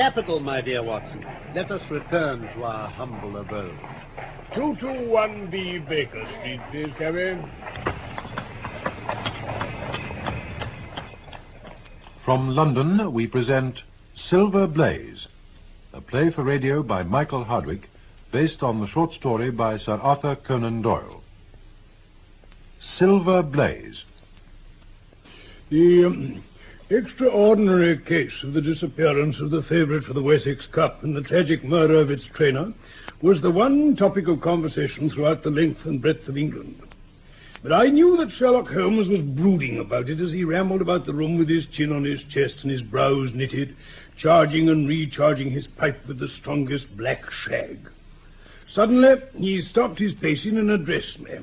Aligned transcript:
Capital, 0.00 0.40
my 0.40 0.62
dear 0.62 0.82
Watson. 0.82 1.22
Let 1.54 1.70
us 1.70 1.90
return 1.90 2.40
to 2.40 2.64
our 2.64 2.88
humble 2.88 3.36
abode. 3.36 3.78
221B 4.54 5.86
Baker 5.86 6.26
Street, 6.38 6.60
please, 6.70 6.90
Cabby. 6.96 7.38
From 12.24 12.48
London, 12.48 13.12
we 13.12 13.26
present 13.26 13.82
Silver 14.14 14.66
Blaze, 14.66 15.28
a 15.92 16.00
play 16.00 16.30
for 16.30 16.44
radio 16.44 16.82
by 16.82 17.02
Michael 17.02 17.44
Hardwick, 17.44 17.90
based 18.32 18.62
on 18.62 18.80
the 18.80 18.86
short 18.86 19.12
story 19.12 19.50
by 19.50 19.76
Sir 19.76 19.96
Arthur 19.96 20.34
Conan 20.34 20.80
Doyle. 20.80 21.22
Silver 22.80 23.42
Blaze. 23.42 24.04
The 25.68 26.06
um, 26.06 26.42
extraordinary 26.90 27.96
case 27.96 28.42
of 28.42 28.52
the 28.52 28.60
disappearance 28.60 29.38
of 29.38 29.50
the 29.50 29.62
favourite 29.62 30.02
for 30.02 30.12
the 30.12 30.22
Wessex 30.22 30.66
Cup 30.66 31.04
and 31.04 31.14
the 31.14 31.22
tragic 31.22 31.62
murder 31.62 32.00
of 32.00 32.10
its 32.10 32.24
trainer 32.24 32.72
was 33.22 33.40
the 33.40 33.50
one 33.50 33.94
topic 33.94 34.26
of 34.26 34.40
conversation 34.40 35.08
throughout 35.08 35.44
the 35.44 35.50
length 35.50 35.86
and 35.86 36.02
breadth 36.02 36.26
of 36.26 36.36
England. 36.36 36.82
But 37.62 37.72
I 37.72 37.90
knew 37.90 38.16
that 38.16 38.32
Sherlock 38.32 38.72
Holmes 38.72 39.06
was 39.06 39.20
brooding 39.20 39.78
about 39.78 40.08
it 40.08 40.20
as 40.20 40.32
he 40.32 40.42
rambled 40.42 40.80
about 40.80 41.06
the 41.06 41.14
room 41.14 41.38
with 41.38 41.48
his 41.48 41.66
chin 41.66 41.92
on 41.92 42.02
his 42.02 42.24
chest 42.24 42.62
and 42.62 42.72
his 42.72 42.82
brows 42.82 43.32
knitted, 43.34 43.76
charging 44.16 44.68
and 44.68 44.88
recharging 44.88 45.52
his 45.52 45.68
pipe 45.68 46.04
with 46.08 46.18
the 46.18 46.28
strongest 46.28 46.96
black 46.96 47.30
shag. 47.30 47.88
Suddenly, 48.68 49.22
he 49.36 49.60
stopped 49.60 50.00
his 50.00 50.14
pacing 50.14 50.56
and 50.56 50.70
addressed 50.70 51.20
me. 51.20 51.38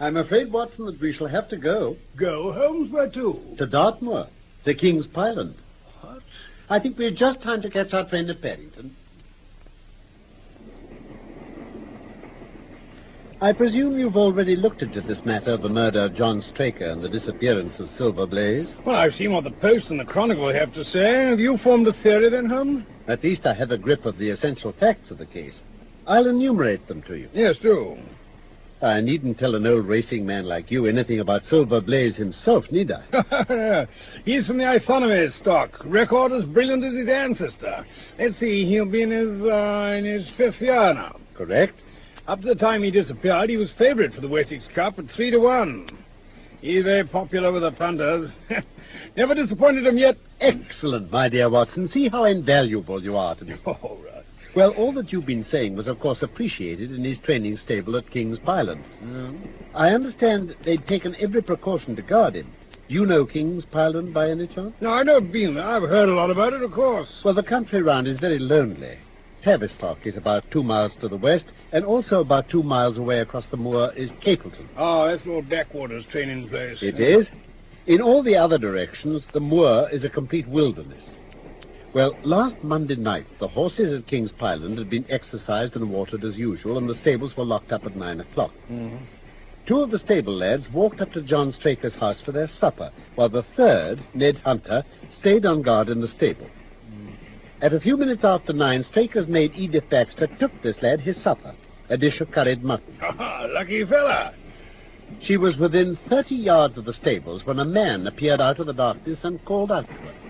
I'm 0.00 0.16
afraid, 0.16 0.50
Watson, 0.50 0.86
that 0.86 1.00
we 1.00 1.12
shall 1.12 1.26
have 1.26 1.48
to 1.48 1.56
go 1.56 1.98
Go, 2.16 2.52
Holmes, 2.52 2.90
where 2.90 3.10
to? 3.10 3.54
to 3.58 3.66
Dartmoor, 3.66 4.28
the 4.64 4.74
King's 4.74 5.06
Pyland. 5.06 5.54
What? 6.00 6.22
I 6.68 6.78
think 6.78 6.98
we've 6.98 7.14
just 7.14 7.42
time 7.42 7.62
to 7.62 7.70
catch 7.70 7.92
our 7.92 8.04
train 8.04 8.28
at 8.30 8.40
Paddington. 8.40 8.96
I 13.40 13.52
presume 13.52 13.98
you've 13.98 14.16
already 14.16 14.56
looked 14.56 14.80
into 14.80 15.02
this 15.02 15.22
matter 15.24 15.50
of 15.50 15.60
the 15.60 15.68
murder 15.68 16.04
of 16.04 16.14
John 16.14 16.40
Straker 16.40 16.86
and 16.86 17.02
the 17.02 17.10
disappearance 17.10 17.78
of 17.78 17.90
Silver 17.90 18.26
Blaze. 18.26 18.74
Well, 18.86 18.96
I've 18.96 19.14
seen 19.14 19.32
what 19.32 19.44
the 19.44 19.50
Post 19.50 19.90
and 19.90 20.00
the 20.00 20.04
Chronicle 20.04 20.50
have 20.50 20.72
to 20.74 20.84
say. 20.84 21.26
Have 21.26 21.40
you 21.40 21.58
formed 21.58 21.86
a 21.86 21.92
theory 21.92 22.30
then, 22.30 22.46
Holmes? 22.46 22.84
At 23.06 23.22
least 23.22 23.46
I 23.46 23.52
have 23.52 23.70
a 23.70 23.76
grip 23.76 24.06
of 24.06 24.16
the 24.16 24.30
essential 24.30 24.72
facts 24.72 25.10
of 25.10 25.18
the 25.18 25.26
case. 25.26 25.62
I'll 26.06 26.26
enumerate 26.26 26.86
them 26.86 27.02
to 27.02 27.18
you. 27.18 27.28
Yes, 27.34 27.58
do. 27.58 27.98
I 28.82 29.00
needn't 29.00 29.38
tell 29.38 29.54
an 29.54 29.66
old 29.66 29.86
racing 29.86 30.26
man 30.26 30.44
like 30.44 30.70
you 30.70 30.86
anything 30.86 31.20
about 31.20 31.44
Silver 31.44 31.80
Blaze 31.80 32.16
himself, 32.16 32.70
need 32.70 32.92
I? 32.92 33.86
He's 34.24 34.46
from 34.46 34.58
the 34.58 34.64
Isonomy 34.64 35.32
stock. 35.32 35.80
Record 35.84 36.32
as 36.32 36.44
brilliant 36.44 36.84
as 36.84 36.92
his 36.92 37.08
ancestor. 37.08 37.86
Let's 38.18 38.36
see, 38.38 38.66
he'll 38.66 38.84
be 38.84 39.02
in 39.02 39.10
his, 39.10 39.40
uh, 39.42 39.94
in 39.96 40.04
his 40.04 40.28
fifth 40.30 40.60
year 40.60 40.92
now. 40.92 41.18
Correct? 41.34 41.80
Up 42.26 42.40
to 42.40 42.48
the 42.48 42.54
time 42.54 42.82
he 42.82 42.90
disappeared, 42.90 43.48
he 43.48 43.56
was 43.56 43.70
favourite 43.72 44.14
for 44.14 44.20
the 44.20 44.28
Wessex 44.28 44.66
Cup 44.68 44.98
at 44.98 45.10
three 45.10 45.30
to 45.30 45.38
one. 45.38 45.88
He's 46.60 46.82
very 46.82 47.04
popular 47.04 47.52
with 47.52 47.62
the 47.62 47.72
punters. 47.72 48.30
Never 49.16 49.34
disappointed 49.34 49.86
him 49.86 49.98
yet. 49.98 50.16
Excellent, 50.40 51.12
my 51.12 51.28
dear 51.28 51.48
Watson. 51.48 51.90
See 51.90 52.08
how 52.08 52.24
invaluable 52.24 53.02
you 53.02 53.16
are 53.16 53.34
to 53.34 53.44
me. 53.44 53.56
All 53.66 54.00
right. 54.04 54.23
Well, 54.54 54.70
all 54.70 54.92
that 54.92 55.12
you've 55.12 55.26
been 55.26 55.44
saying 55.44 55.74
was, 55.74 55.88
of 55.88 55.98
course, 55.98 56.22
appreciated 56.22 56.92
in 56.92 57.02
his 57.02 57.18
training 57.18 57.56
stable 57.56 57.96
at 57.96 58.10
King's 58.10 58.38
Pyland. 58.38 58.84
Mm. 59.02 59.40
I 59.74 59.90
understand 59.90 60.54
they'd 60.62 60.86
taken 60.86 61.16
every 61.18 61.42
precaution 61.42 61.96
to 61.96 62.02
guard 62.02 62.36
him. 62.36 62.52
Do 62.86 62.94
you 62.94 63.04
know 63.04 63.24
King's 63.24 63.64
Pyland 63.64 64.12
by 64.12 64.30
any 64.30 64.46
chance? 64.46 64.74
No, 64.80 64.92
I've 64.92 65.06
never 65.06 65.20
been 65.20 65.54
there. 65.54 65.66
I've 65.66 65.82
heard 65.82 66.08
a 66.08 66.14
lot 66.14 66.30
about 66.30 66.52
it, 66.52 66.62
of 66.62 66.70
course. 66.70 67.24
Well, 67.24 67.34
the 67.34 67.42
country 67.42 67.82
round 67.82 68.06
is 68.06 68.20
very 68.20 68.38
lonely. 68.38 68.98
Tavistock 69.42 70.06
is 70.06 70.16
about 70.16 70.48
two 70.52 70.62
miles 70.62 70.94
to 70.96 71.08
the 71.08 71.16
west, 71.16 71.46
and 71.72 71.84
also 71.84 72.20
about 72.20 72.48
two 72.48 72.62
miles 72.62 72.96
away 72.96 73.18
across 73.20 73.46
the 73.46 73.56
moor 73.56 73.92
is 73.94 74.10
Capleton. 74.12 74.68
Oh, 74.76 75.08
that's 75.08 75.26
Lord 75.26 75.48
Backwater's 75.48 76.06
training 76.06 76.48
place. 76.48 76.78
It 76.80 77.00
is. 77.00 77.28
In 77.86 78.00
all 78.00 78.22
the 78.22 78.36
other 78.36 78.56
directions, 78.56 79.26
the 79.32 79.40
moor 79.40 79.88
is 79.90 80.04
a 80.04 80.08
complete 80.08 80.46
wilderness. 80.46 81.02
Well, 81.94 82.16
last 82.24 82.64
Monday 82.64 82.96
night, 82.96 83.26
the 83.38 83.46
horses 83.46 83.92
at 83.92 84.08
King's 84.08 84.32
Pyland 84.32 84.78
had 84.78 84.90
been 84.90 85.04
exercised 85.08 85.76
and 85.76 85.90
watered 85.90 86.24
as 86.24 86.36
usual, 86.36 86.76
and 86.76 86.90
the 86.90 86.96
stables 86.96 87.36
were 87.36 87.44
locked 87.44 87.72
up 87.72 87.86
at 87.86 87.94
nine 87.94 88.18
o'clock. 88.18 88.50
Two 89.64 89.80
of 89.80 89.92
the 89.92 90.00
stable 90.00 90.34
lads 90.34 90.68
walked 90.72 91.00
up 91.00 91.12
to 91.12 91.22
John 91.22 91.52
Straker's 91.52 91.94
house 91.94 92.20
for 92.20 92.32
their 92.32 92.48
supper, 92.48 92.90
while 93.14 93.28
the 93.28 93.44
third, 93.44 94.02
Ned 94.12 94.38
Hunter, 94.38 94.84
stayed 95.10 95.46
on 95.46 95.62
guard 95.62 95.88
in 95.88 96.00
the 96.00 96.08
stable. 96.08 96.50
At 97.62 97.72
a 97.72 97.78
few 97.78 97.96
minutes 97.96 98.24
after 98.24 98.52
nine, 98.52 98.82
Straker's 98.82 99.28
maid 99.28 99.52
Edith 99.54 99.88
Baxter 99.88 100.26
took 100.26 100.62
this 100.62 100.82
lad 100.82 101.00
his 101.00 101.16
supper, 101.18 101.54
a 101.88 101.96
dish 101.96 102.20
of 102.20 102.32
curried 102.32 102.64
mutton. 102.64 102.98
Ah, 103.00 103.46
lucky 103.50 103.84
fella. 103.84 104.34
She 105.20 105.36
was 105.36 105.56
within 105.58 105.94
thirty 105.94 106.34
yards 106.34 106.76
of 106.76 106.86
the 106.86 106.92
stables 106.92 107.46
when 107.46 107.60
a 107.60 107.64
man 107.64 108.08
appeared 108.08 108.40
out 108.40 108.58
of 108.58 108.66
the 108.66 108.72
darkness 108.72 109.20
and 109.22 109.42
called 109.44 109.70
out 109.70 109.86
to 109.86 109.92
her. 109.92 110.23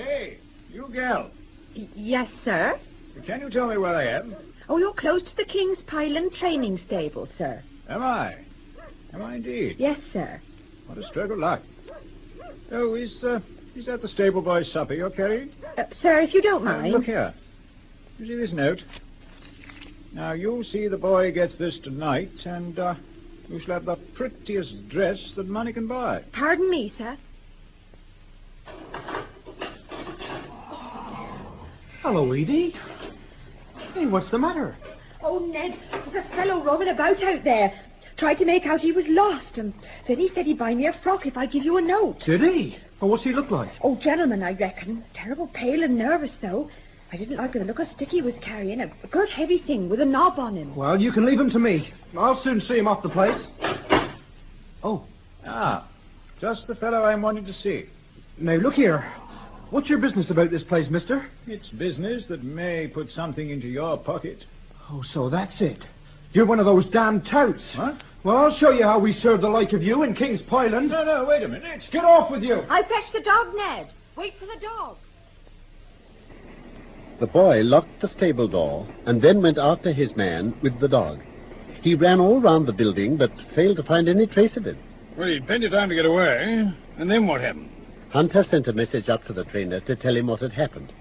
Hey, 0.00 0.38
you 0.72 0.88
gal. 0.92 1.30
Y- 1.76 1.86
Yes, 1.94 2.30
sir. 2.42 2.78
Can 3.26 3.40
you 3.40 3.50
tell 3.50 3.66
me 3.68 3.76
where 3.76 3.94
I 3.94 4.04
am? 4.04 4.34
Oh, 4.68 4.78
you're 4.78 4.94
close 4.94 5.22
to 5.24 5.36
the 5.36 5.44
King's 5.44 5.78
Pyland 5.82 6.32
training 6.34 6.78
stable, 6.78 7.28
sir. 7.36 7.62
Am 7.88 8.02
I? 8.02 8.36
Am 9.12 9.20
I 9.22 9.34
indeed? 9.36 9.76
Yes, 9.78 9.98
sir. 10.12 10.40
What 10.86 10.96
a 10.96 11.06
stroke 11.06 11.32
of 11.32 11.38
luck. 11.38 11.60
Oh, 12.72 12.94
is, 12.94 13.22
uh, 13.24 13.40
is 13.76 13.86
that 13.86 14.00
the 14.00 14.08
stable 14.08 14.40
boy's 14.40 14.70
supper 14.72 14.94
you're 14.94 15.10
carrying? 15.10 15.50
Uh, 15.76 15.84
sir, 16.00 16.20
if 16.20 16.32
you 16.32 16.40
don't 16.40 16.66
Uh, 16.66 16.72
mind. 16.78 16.92
look 16.92 17.04
here. 17.04 17.34
You 18.18 18.26
see 18.26 18.36
this 18.36 18.52
note? 18.52 18.82
Now, 20.14 20.32
you'll 20.32 20.64
see 20.64 20.88
the 20.88 20.96
boy 20.96 21.30
gets 21.32 21.56
this 21.56 21.78
tonight, 21.78 22.46
and, 22.46 22.78
uh, 22.78 22.94
you 23.48 23.58
shall 23.60 23.74
have 23.74 23.84
the 23.84 23.96
prettiest 24.14 24.88
dress 24.88 25.32
that 25.32 25.46
money 25.48 25.72
can 25.72 25.86
buy. 25.86 26.22
Pardon 26.32 26.70
me, 26.70 26.92
sir. 26.96 27.16
Hello, 32.02 32.32
Edie. 32.32 32.74
Hey, 33.94 34.06
what's 34.06 34.30
the 34.30 34.38
matter? 34.38 34.76
Oh, 35.22 35.38
Ned, 35.38 35.78
there's 35.90 36.24
a 36.24 36.28
fellow 36.34 36.62
roaming 36.62 36.88
about 36.88 37.22
out 37.22 37.44
there. 37.44 37.72
Tried 38.16 38.38
to 38.38 38.44
make 38.44 38.66
out 38.66 38.80
he 38.80 38.92
was 38.92 39.06
lost, 39.08 39.58
and 39.58 39.72
then 40.06 40.18
he 40.18 40.28
said 40.28 40.46
he'd 40.46 40.58
buy 40.58 40.74
me 40.74 40.86
a 40.86 40.92
frock 40.92 41.26
if 41.26 41.36
I'd 41.36 41.50
give 41.50 41.64
you 41.64 41.76
a 41.76 41.82
note. 41.82 42.20
Did 42.20 42.42
he? 42.42 42.76
Well, 43.00 43.10
what's 43.10 43.24
he 43.24 43.32
look 43.32 43.50
like? 43.50 43.70
Oh, 43.82 43.96
gentleman, 43.96 44.42
I 44.42 44.52
reckon. 44.52 45.04
Terrible 45.14 45.46
pale 45.48 45.82
and 45.82 45.96
nervous, 45.96 46.32
though. 46.40 46.70
I 47.12 47.16
didn't 47.16 47.38
like 47.38 47.52
the 47.52 47.64
look 47.64 47.78
of 47.78 47.90
stick 47.90 48.10
he 48.10 48.22
was 48.22 48.34
carrying. 48.40 48.80
A 48.80 48.86
good 49.10 49.30
heavy 49.30 49.58
thing 49.58 49.88
with 49.88 50.00
a 50.00 50.04
knob 50.04 50.38
on 50.38 50.56
him. 50.56 50.74
Well, 50.76 51.00
you 51.00 51.12
can 51.12 51.24
leave 51.24 51.40
him 51.40 51.50
to 51.50 51.58
me. 51.58 51.90
I'll 52.16 52.40
soon 52.42 52.60
see 52.60 52.78
him 52.78 52.88
off 52.88 53.02
the 53.02 53.08
place. 53.08 53.46
Oh, 54.82 55.04
Ah, 55.46 55.86
just 56.40 56.66
the 56.66 56.74
fellow 56.74 57.02
I'm 57.04 57.22
wanting 57.22 57.46
to 57.46 57.52
see. 57.52 57.86
now 58.38 58.54
look 58.56 58.74
here. 58.74 59.04
What's 59.70 59.88
your 59.88 59.98
business 59.98 60.30
about 60.30 60.50
this 60.50 60.64
place, 60.64 60.90
mister? 60.90 61.26
It's 61.46 61.68
business 61.68 62.26
that 62.26 62.42
may 62.42 62.88
put 62.88 63.12
something 63.12 63.50
into 63.50 63.68
your 63.68 63.96
pocket. 63.96 64.44
Oh, 64.90 65.02
so 65.02 65.30
that's 65.30 65.60
it. 65.60 65.78
You're 66.32 66.46
one 66.46 66.58
of 66.58 66.66
those 66.66 66.86
damn 66.86 67.20
touts. 67.20 67.62
What? 67.76 68.02
Well, 68.24 68.36
I'll 68.36 68.50
show 68.50 68.70
you 68.70 68.82
how 68.82 68.98
we 68.98 69.12
serve 69.12 69.40
the 69.40 69.48
like 69.48 69.72
of 69.72 69.82
you 69.82 70.02
in 70.02 70.14
King's 70.14 70.42
Pyland. 70.42 70.90
No, 70.90 71.04
no, 71.04 71.24
wait 71.24 71.44
a 71.44 71.48
minute. 71.48 71.86
Get 71.92 72.04
off 72.04 72.32
with 72.32 72.42
you. 72.42 72.66
I 72.68 72.82
fetched 72.82 73.12
the 73.12 73.20
dog, 73.20 73.54
Ned. 73.54 73.92
Wait 74.16 74.36
for 74.38 74.46
the 74.46 74.58
dog. 74.60 74.96
The 77.20 77.28
boy 77.28 77.62
locked 77.62 78.00
the 78.00 78.08
stable 78.08 78.48
door 78.48 78.88
and 79.06 79.22
then 79.22 79.40
went 79.40 79.58
after 79.58 79.92
his 79.92 80.16
man 80.16 80.52
with 80.62 80.80
the 80.80 80.88
dog. 80.88 81.20
He 81.80 81.94
ran 81.94 82.18
all 82.18 82.40
round 82.40 82.66
the 82.66 82.72
building 82.72 83.16
but 83.16 83.30
failed 83.54 83.76
to 83.76 83.84
find 83.84 84.08
any 84.08 84.26
trace 84.26 84.56
of 84.56 84.66
him. 84.66 84.78
Well, 85.16 85.28
he'd 85.28 85.46
plenty 85.46 85.66
of 85.66 85.72
time 85.72 85.90
to 85.90 85.94
get 85.94 86.06
away. 86.06 86.72
And 86.98 87.10
then 87.10 87.28
what 87.28 87.40
happened? 87.40 87.70
Hunter 88.10 88.42
sent 88.42 88.66
a 88.66 88.72
message 88.72 89.08
up 89.08 89.24
to 89.26 89.32
the 89.32 89.44
trainer 89.44 89.80
to 89.80 89.94
tell 89.94 90.16
him 90.16 90.26
what 90.26 90.40
had 90.40 90.52
happened. 90.52 90.92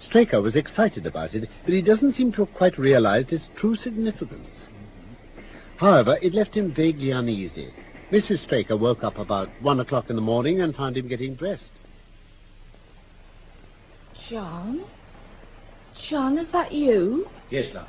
Straker 0.00 0.40
was 0.40 0.54
excited 0.54 1.06
about 1.06 1.34
it, 1.34 1.48
but 1.64 1.72
he 1.74 1.80
doesn't 1.82 2.14
seem 2.14 2.30
to 2.32 2.44
have 2.44 2.54
quite 2.54 2.78
realized 2.78 3.32
its 3.32 3.48
true 3.56 3.74
significance. 3.74 4.48
However, 5.78 6.18
it 6.20 6.34
left 6.34 6.54
him 6.56 6.72
vaguely 6.72 7.10
uneasy. 7.10 7.72
Mrs. 8.12 8.40
Straker 8.40 8.76
woke 8.76 9.02
up 9.02 9.18
about 9.18 9.48
one 9.62 9.80
o'clock 9.80 10.10
in 10.10 10.16
the 10.16 10.22
morning 10.22 10.60
and 10.60 10.74
found 10.76 10.96
him 10.96 11.08
getting 11.08 11.34
dressed. 11.34 11.70
John? 14.28 14.84
John, 16.08 16.38
is 16.38 16.48
that 16.52 16.72
you? 16.72 17.28
Yes, 17.50 17.74
love. 17.74 17.88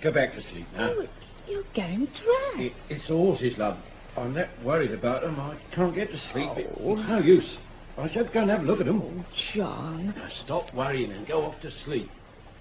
Go 0.00 0.10
back 0.10 0.34
to 0.34 0.42
sleep 0.42 0.66
now. 0.76 0.90
Oh, 0.90 1.06
you're 1.48 1.64
getting 1.72 2.06
dressed. 2.06 2.58
It, 2.58 2.72
it's 2.88 3.06
the 3.06 3.16
horses, 3.16 3.56
love. 3.56 3.78
I'm 4.16 4.34
that 4.34 4.62
worried 4.62 4.92
about 4.92 5.22
them, 5.22 5.38
I 5.40 5.56
can't 5.72 5.94
get 5.94 6.10
to 6.12 6.18
sleep. 6.18 6.50
It- 6.56 6.70
it's 6.78 7.04
no 7.06 7.18
use. 7.18 7.56
I 7.96 8.08
should 8.08 8.32
go 8.32 8.42
and 8.42 8.50
have 8.50 8.62
a 8.62 8.66
look 8.66 8.80
at 8.80 8.86
them. 8.86 9.02
Oh, 9.02 9.24
John. 9.52 10.14
Now, 10.16 10.28
stop 10.28 10.74
worrying 10.74 11.12
and 11.12 11.26
go 11.26 11.44
off 11.44 11.60
to 11.60 11.70
sleep. 11.70 12.10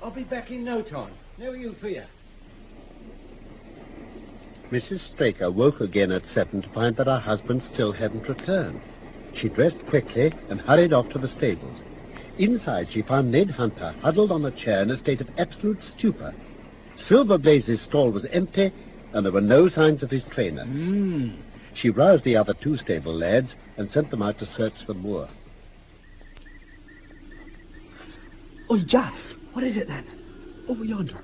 I'll 0.01 0.11
be 0.11 0.23
back 0.23 0.51
in 0.51 0.63
no 0.63 0.81
time. 0.81 1.13
Never 1.37 1.55
you 1.55 1.73
fear. 1.73 2.05
Mrs. 4.71 4.99
Straker 4.99 5.49
woke 5.49 5.81
again 5.81 6.11
at 6.11 6.25
seven 6.25 6.61
to 6.61 6.69
find 6.69 6.95
that 6.97 7.07
her 7.07 7.19
husband 7.19 7.63
still 7.63 7.91
hadn't 7.91 8.27
returned. 8.27 8.81
She 9.33 9.49
dressed 9.49 9.85
quickly 9.87 10.31
and 10.49 10.61
hurried 10.61 10.93
off 10.93 11.09
to 11.09 11.19
the 11.19 11.27
stables. 11.27 11.83
Inside, 12.37 12.91
she 12.91 13.01
found 13.01 13.31
Ned 13.31 13.51
Hunter 13.51 13.93
huddled 14.01 14.31
on 14.31 14.45
a 14.45 14.51
chair 14.51 14.81
in 14.81 14.91
a 14.91 14.97
state 14.97 15.21
of 15.21 15.29
absolute 15.37 15.83
stupor. 15.83 16.33
Silver 16.95 17.37
Blaze's 17.37 17.81
stall 17.81 18.11
was 18.11 18.25
empty, 18.25 18.71
and 19.13 19.25
there 19.25 19.31
were 19.31 19.41
no 19.41 19.67
signs 19.69 20.03
of 20.03 20.11
his 20.11 20.23
trainer. 20.25 20.65
Hmm. 20.65 21.29
She 21.73 21.89
roused 21.89 22.23
the 22.23 22.37
other 22.37 22.53
two 22.53 22.77
stable 22.77 23.13
lads 23.13 23.55
and 23.77 23.91
sent 23.91 24.09
them 24.09 24.21
out 24.21 24.37
to 24.39 24.45
search 24.45 24.85
the 24.85 24.93
moor. 24.93 25.27
Oh, 28.69 28.77
Jack, 28.77 29.13
what 29.53 29.63
is 29.63 29.77
it 29.77 29.87
then? 29.87 30.05
Over 30.67 30.83
yonder. 30.83 31.17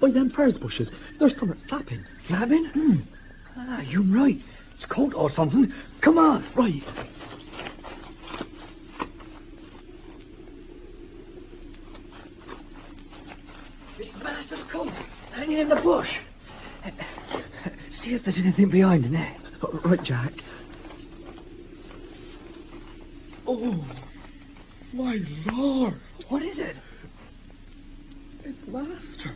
By 0.00 0.10
them 0.10 0.30
furze 0.30 0.58
bushes, 0.58 0.90
there's 1.18 1.36
something 1.38 1.60
flapping. 1.68 2.04
Flapping? 2.26 2.66
Hmm. 2.66 2.96
Ah, 3.56 3.80
you're 3.80 4.02
right. 4.02 4.40
It's 4.74 4.84
cold 4.84 5.14
or 5.14 5.30
something. 5.30 5.72
Come 6.02 6.18
on. 6.18 6.44
Right. 6.54 6.82
It's 13.98 14.12
the 14.12 14.18
Master's 14.22 14.62
coat, 14.64 14.92
hanging 15.32 15.58
in 15.58 15.68
the 15.70 15.76
bush. 15.76 16.18
See 17.92 18.14
if 18.14 18.24
there's 18.24 18.36
anything 18.36 18.68
behind 18.68 19.06
in 19.06 19.12
there. 19.12 19.34
Right, 19.84 20.02
Jack. 20.02 20.32
Oh, 23.46 23.84
my 24.92 25.20
lord. 25.46 26.00
What 26.28 26.42
is 26.42 26.58
it? 26.58 26.76
It's 28.44 28.66
Master. 28.66 29.34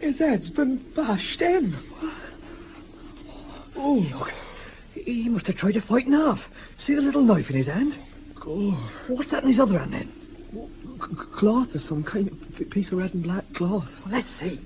His 0.00 0.18
head's 0.18 0.50
been 0.50 0.76
bashed 0.94 1.42
in. 1.42 1.76
Oh, 3.76 4.06
look. 4.12 4.32
He 4.94 5.26
oh. 5.28 5.32
must 5.32 5.46
have 5.46 5.56
tried 5.56 5.74
to 5.74 5.80
fight 5.80 6.06
him 6.06 6.14
off. 6.14 6.48
See 6.86 6.94
the 6.94 7.00
little 7.00 7.22
knife 7.22 7.50
in 7.50 7.56
his 7.56 7.66
hand? 7.66 7.98
God. 8.34 8.74
What's 9.08 9.30
that 9.30 9.42
in 9.44 9.50
his 9.50 9.60
other 9.60 9.78
hand 9.78 9.92
then? 9.94 10.12
Cloth 11.32 11.74
of 11.74 11.82
some 11.84 12.04
kind 12.04 12.28
of 12.28 12.70
piece 12.70 12.92
of 12.92 12.98
red 12.98 13.14
and 13.14 13.22
black 13.22 13.52
cloth. 13.54 13.88
Well, 14.04 14.14
let's 14.14 14.30
see. 14.38 14.60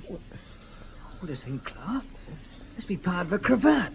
What 1.21 1.31
is 1.31 1.43
in 1.45 1.61
cloth? 1.61 2.05
Must 2.75 2.89
be 2.89 2.97
part 2.97 3.27
of 3.27 3.33
a 3.33 3.39
cravat. 3.39 3.93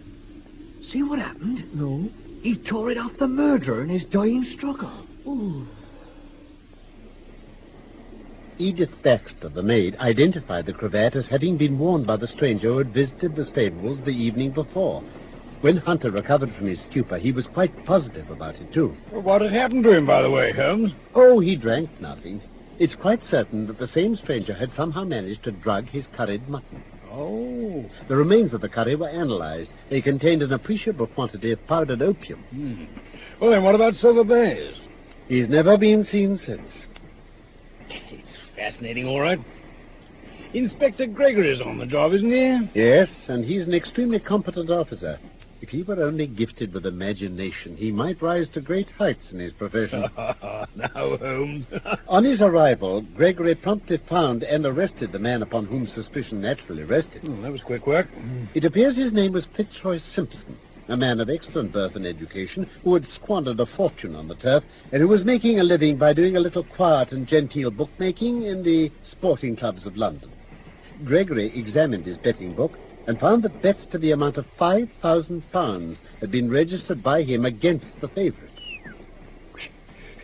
See 0.92 1.02
what 1.02 1.18
happened? 1.18 1.74
No. 1.74 2.10
He 2.42 2.54
tore 2.54 2.90
it 2.90 2.98
off 2.98 3.16
the 3.16 3.26
murderer 3.26 3.82
in 3.82 3.88
his 3.88 4.04
dying 4.04 4.44
struggle. 4.44 4.92
Oh. 5.26 5.66
Edith 8.58 9.02
Baxter, 9.02 9.48
the 9.48 9.62
maid, 9.62 9.96
identified 9.96 10.66
the 10.66 10.74
cravat 10.74 11.16
as 11.16 11.28
having 11.28 11.56
been 11.56 11.78
worn 11.78 12.04
by 12.04 12.16
the 12.16 12.26
stranger 12.26 12.68
who 12.68 12.78
had 12.78 12.92
visited 12.92 13.34
the 13.34 13.46
stables 13.46 14.00
the 14.02 14.10
evening 14.10 14.50
before. 14.50 15.02
When 15.62 15.78
Hunter 15.78 16.10
recovered 16.10 16.52
from 16.52 16.66
his 16.66 16.80
stupor, 16.80 17.16
he 17.16 17.32
was 17.32 17.46
quite 17.46 17.86
positive 17.86 18.30
about 18.30 18.60
it, 18.60 18.70
too. 18.70 18.94
Well, 19.10 19.22
what 19.22 19.40
had 19.40 19.52
happened 19.52 19.84
to 19.84 19.92
him, 19.92 20.04
by 20.04 20.20
the 20.20 20.30
way, 20.30 20.52
Holmes? 20.52 20.92
Oh, 21.14 21.40
he 21.40 21.56
drank 21.56 21.88
nothing. 22.02 22.42
It's 22.78 22.96
quite 22.96 23.24
certain 23.28 23.66
that 23.68 23.78
the 23.78 23.88
same 23.88 24.14
stranger 24.16 24.52
had 24.52 24.74
somehow 24.74 25.04
managed 25.04 25.44
to 25.44 25.52
drug 25.52 25.88
his 25.88 26.06
curried 26.08 26.46
mutton. 26.50 26.82
Oh. 27.12 27.84
The 28.08 28.16
remains 28.16 28.54
of 28.54 28.62
the 28.62 28.68
curry 28.68 28.94
were 28.94 29.08
analyzed. 29.08 29.70
They 29.90 30.00
contained 30.00 30.42
an 30.42 30.52
appreciable 30.52 31.06
quantity 31.08 31.52
of 31.52 31.66
powdered 31.66 32.00
opium. 32.00 32.40
Hmm. 32.50 32.84
Well, 33.38 33.50
then, 33.50 33.62
what 33.62 33.74
about 33.74 33.96
Silver 33.96 34.24
Blaze? 34.24 34.76
He's 35.28 35.48
never 35.48 35.76
been 35.76 36.04
seen 36.04 36.38
since. 36.38 36.86
It's 37.88 38.38
fascinating, 38.56 39.06
all 39.06 39.20
right. 39.20 39.40
Inspector 40.54 41.06
Gregory's 41.06 41.60
on 41.60 41.78
the 41.78 41.86
job, 41.86 42.12
isn't 42.12 42.28
he? 42.28 42.70
Yes, 42.74 43.10
and 43.28 43.44
he's 43.44 43.66
an 43.66 43.74
extremely 43.74 44.18
competent 44.18 44.70
officer. 44.70 45.18
If 45.62 45.68
he 45.68 45.84
were 45.84 46.02
only 46.02 46.26
gifted 46.26 46.74
with 46.74 46.86
imagination, 46.86 47.76
he 47.76 47.92
might 47.92 48.20
rise 48.20 48.48
to 48.48 48.60
great 48.60 48.90
heights 48.98 49.30
in 49.30 49.38
his 49.38 49.52
profession. 49.52 50.10
now, 50.16 50.66
Holmes. 50.92 51.66
On 52.08 52.24
his 52.24 52.42
arrival, 52.42 53.00
Gregory 53.00 53.54
promptly 53.54 53.98
found 53.98 54.42
and 54.42 54.66
arrested 54.66 55.12
the 55.12 55.20
man 55.20 55.40
upon 55.40 55.66
whom 55.66 55.86
suspicion 55.86 56.40
naturally 56.40 56.82
rested. 56.82 57.22
Hmm, 57.22 57.42
that 57.42 57.52
was 57.52 57.60
quick 57.60 57.86
work. 57.86 58.08
It 58.54 58.64
appears 58.64 58.96
his 58.96 59.12
name 59.12 59.30
was 59.30 59.46
Fitzroy 59.46 59.98
Simpson, 59.98 60.58
a 60.88 60.96
man 60.96 61.20
of 61.20 61.30
excellent 61.30 61.70
birth 61.70 61.94
and 61.94 62.06
education 62.06 62.68
who 62.82 62.94
had 62.94 63.06
squandered 63.06 63.60
a 63.60 63.66
fortune 63.66 64.16
on 64.16 64.26
the 64.26 64.34
turf 64.34 64.64
and 64.90 65.00
who 65.00 65.06
was 65.06 65.24
making 65.24 65.60
a 65.60 65.62
living 65.62 65.96
by 65.96 66.12
doing 66.12 66.36
a 66.36 66.40
little 66.40 66.64
quiet 66.64 67.12
and 67.12 67.28
genteel 67.28 67.70
bookmaking 67.70 68.42
in 68.42 68.64
the 68.64 68.90
sporting 69.04 69.54
clubs 69.54 69.86
of 69.86 69.96
London. 69.96 70.32
Gregory 71.04 71.56
examined 71.56 72.04
his 72.04 72.18
betting 72.18 72.52
book 72.52 72.80
and 73.06 73.18
found 73.18 73.42
that 73.42 73.62
bets 73.62 73.86
to 73.86 73.98
the 73.98 74.12
amount 74.12 74.36
of 74.36 74.46
five 74.58 74.88
thousand 75.00 75.50
pounds 75.52 75.98
had 76.20 76.30
been 76.30 76.50
registered 76.50 77.02
by 77.02 77.22
him 77.22 77.44
against 77.44 78.00
the 78.00 78.08
favourite. 78.08 78.50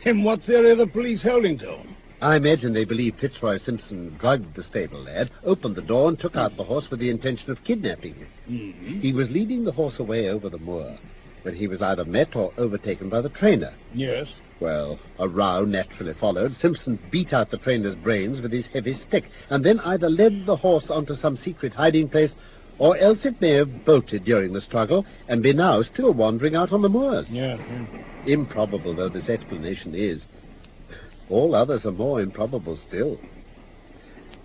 And 0.05 0.25
what 0.25 0.43
theory 0.45 0.71
are 0.71 0.77
the 0.77 0.87
police 0.87 1.23
holding 1.23 1.59
to? 1.59 1.79
I 2.21 2.37
imagine 2.37 2.73
they 2.73 2.85
believe 2.85 3.17
Fitzroy 3.17 3.59
Simpson 3.59 4.17
drugged 4.19 4.55
the 4.55 4.63
stable 4.63 5.01
lad, 5.01 5.31
opened 5.45 5.77
the 5.77 5.83
door, 5.83 6.09
and 6.09 6.19
took 6.19 6.37
out 6.37 6.57
the 6.57 6.65
horse 6.65 6.91
with 6.91 6.99
the 6.99 7.11
intention 7.11 7.51
of 7.51 7.63
kidnapping 7.63 8.15
him. 8.15 8.29
Mm-hmm. 8.49 9.01
He 9.01 9.13
was 9.13 9.31
leading 9.31 9.65
the 9.65 9.73
horse 9.73 9.99
away 10.01 10.29
over 10.29 10.49
the 10.49 10.59
moor 10.59 10.99
when 11.43 11.55
he 11.55 11.69
was 11.69 11.81
either 11.81 12.05
met 12.05 12.35
or 12.35 12.53
overtaken 12.59 13.09
by 13.09 13.21
the 13.21 13.29
trainer. 13.29 13.73
Yes. 13.95 14.27
Well, 14.59 14.99
a 15.21 15.29
row 15.29 15.65
naturally 15.65 16.15
followed. 16.15 16.57
Simpson 16.57 16.99
beat 17.11 17.33
out 17.33 17.51
the 17.51 17.59
trainer's 17.59 17.95
brains 17.95 18.41
with 18.41 18.53
his 18.53 18.67
heavy 18.67 18.95
stick, 18.95 19.31
and 19.49 19.65
then 19.65 19.79
either 19.81 20.11
led 20.11 20.47
the 20.47 20.57
horse 20.57 20.91
onto 20.91 21.15
some 21.15 21.37
secret 21.37 21.75
hiding 21.75 22.09
place, 22.09 22.35
or 22.79 22.97
else 22.97 23.25
it 23.25 23.41
may 23.41 23.53
have 23.53 23.85
bolted 23.85 24.25
during 24.25 24.53
the 24.53 24.61
struggle 24.61 25.05
and 25.27 25.43
be 25.43 25.53
now 25.53 25.83
still 25.83 26.13
wandering 26.13 26.55
out 26.55 26.73
on 26.73 26.83
the 26.83 26.89
moors. 26.89 27.29
Yeah. 27.29 27.57
yeah. 27.57 27.87
Improbable 28.27 28.95
though 28.95 29.09
this 29.09 29.29
explanation 29.29 29.95
is, 29.95 30.27
all 31.29 31.55
others 31.55 31.85
are 31.85 31.93
more 31.93 32.21
improbable 32.21 32.77
still. 32.77 33.21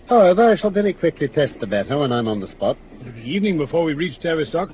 However, 0.07 0.51
I 0.51 0.55
shall 0.55 0.69
very 0.69 0.93
quickly 0.93 1.29
test 1.29 1.59
the 1.59 1.67
matter 1.67 1.97
when 1.97 2.11
I'm 2.11 2.27
on 2.27 2.41
the 2.41 2.47
spot. 2.47 2.77
The 3.01 3.21
evening 3.21 3.57
before 3.57 3.83
we 3.83 3.93
reach 3.93 4.19
Tavistock. 4.19 4.71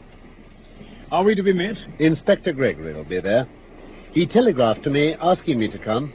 Are 1.12 1.24
we 1.24 1.36
to 1.36 1.44
be 1.44 1.54
met? 1.54 1.78
Inspector 2.00 2.52
Gregory 2.54 2.94
will 2.94 3.04
be 3.04 3.20
there. 3.20 3.48
He 4.14 4.26
telegraphed 4.26 4.84
to 4.84 4.90
me 4.90 5.14
asking 5.14 5.60
me 5.60 5.68
to 5.68 5.78
come. 5.78 6.14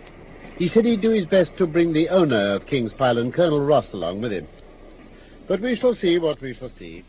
He 0.58 0.68
said 0.68 0.84
he'd 0.84 1.00
do 1.00 1.10
his 1.10 1.26
best 1.26 1.56
to 1.56 1.66
bring 1.66 1.92
the 1.92 2.08
owner 2.08 2.54
of 2.54 2.66
King's 2.66 2.92
Pyland 2.92 3.34
Colonel 3.34 3.60
Ross, 3.60 3.92
along 3.92 4.20
with 4.20 4.32
him. 4.32 4.46
But 5.46 5.60
we 5.60 5.74
shall 5.74 5.94
see 5.94 6.18
what 6.18 6.40
we 6.40 6.54
shall 6.54 6.70
see. 6.70 7.04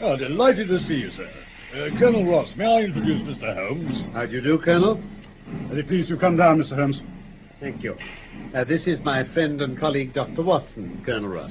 Oh, 0.00 0.16
delighted 0.16 0.68
to 0.68 0.78
see 0.84 0.94
you, 0.94 1.10
sir. 1.10 1.28
Uh, 1.74 1.98
Colonel 1.98 2.24
Ross, 2.24 2.54
may 2.54 2.64
I 2.66 2.82
introduce 2.82 3.36
Mr. 3.36 3.52
Holmes? 3.54 4.08
How 4.12 4.26
do 4.26 4.32
you 4.32 4.40
do, 4.40 4.56
Colonel? 4.58 5.02
Very 5.68 5.82
pleased 5.82 6.08
to 6.10 6.16
come 6.16 6.36
down, 6.36 6.62
Mr. 6.62 6.76
Holmes. 6.76 7.00
Thank 7.58 7.82
you. 7.82 7.96
Uh, 8.54 8.62
this 8.62 8.86
is 8.86 9.00
my 9.00 9.24
friend 9.24 9.60
and 9.60 9.76
colleague, 9.76 10.12
Dr. 10.12 10.42
Watson, 10.42 11.02
Colonel 11.04 11.30
Ross. 11.30 11.50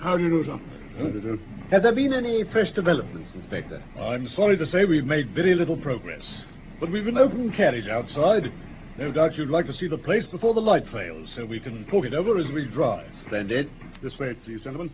How 0.00 0.16
do 0.16 0.24
you 0.24 0.30
do, 0.30 0.44
sir? 0.44 0.58
How 0.98 1.04
do 1.04 1.12
you 1.12 1.20
do? 1.20 1.40
Have 1.70 1.84
there 1.84 1.92
been 1.92 2.12
any 2.12 2.42
fresh 2.42 2.72
developments, 2.72 3.36
Inspector? 3.36 3.80
I'm 4.00 4.26
sorry 4.28 4.56
to 4.56 4.66
say 4.66 4.84
we've 4.84 5.06
made 5.06 5.30
very 5.30 5.54
little 5.54 5.76
progress. 5.76 6.44
But 6.80 6.90
we've 6.90 7.06
an 7.06 7.18
open 7.18 7.52
carriage 7.52 7.86
outside. 7.86 8.52
No 8.98 9.12
doubt 9.12 9.36
you'd 9.38 9.48
like 9.50 9.66
to 9.66 9.74
see 9.74 9.86
the 9.86 9.98
place 9.98 10.26
before 10.26 10.54
the 10.54 10.60
light 10.60 10.88
fails, 10.88 11.30
so 11.36 11.44
we 11.44 11.60
can 11.60 11.84
talk 11.84 12.04
it 12.04 12.14
over 12.14 12.36
as 12.36 12.48
we 12.48 12.64
drive. 12.64 13.14
Splendid. 13.20 13.70
This 14.02 14.18
way, 14.18 14.34
please, 14.44 14.62
gentlemen. 14.62 14.90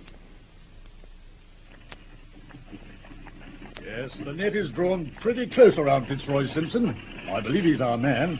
Yes, 3.84 4.10
the 4.24 4.32
net 4.32 4.54
is 4.54 4.68
drawn 4.70 5.10
pretty 5.20 5.46
close 5.46 5.76
around 5.78 6.06
Fitzroy 6.06 6.46
Simpson. 6.46 6.96
I 7.28 7.40
believe 7.40 7.64
he's 7.64 7.80
our 7.80 7.96
man. 7.98 8.38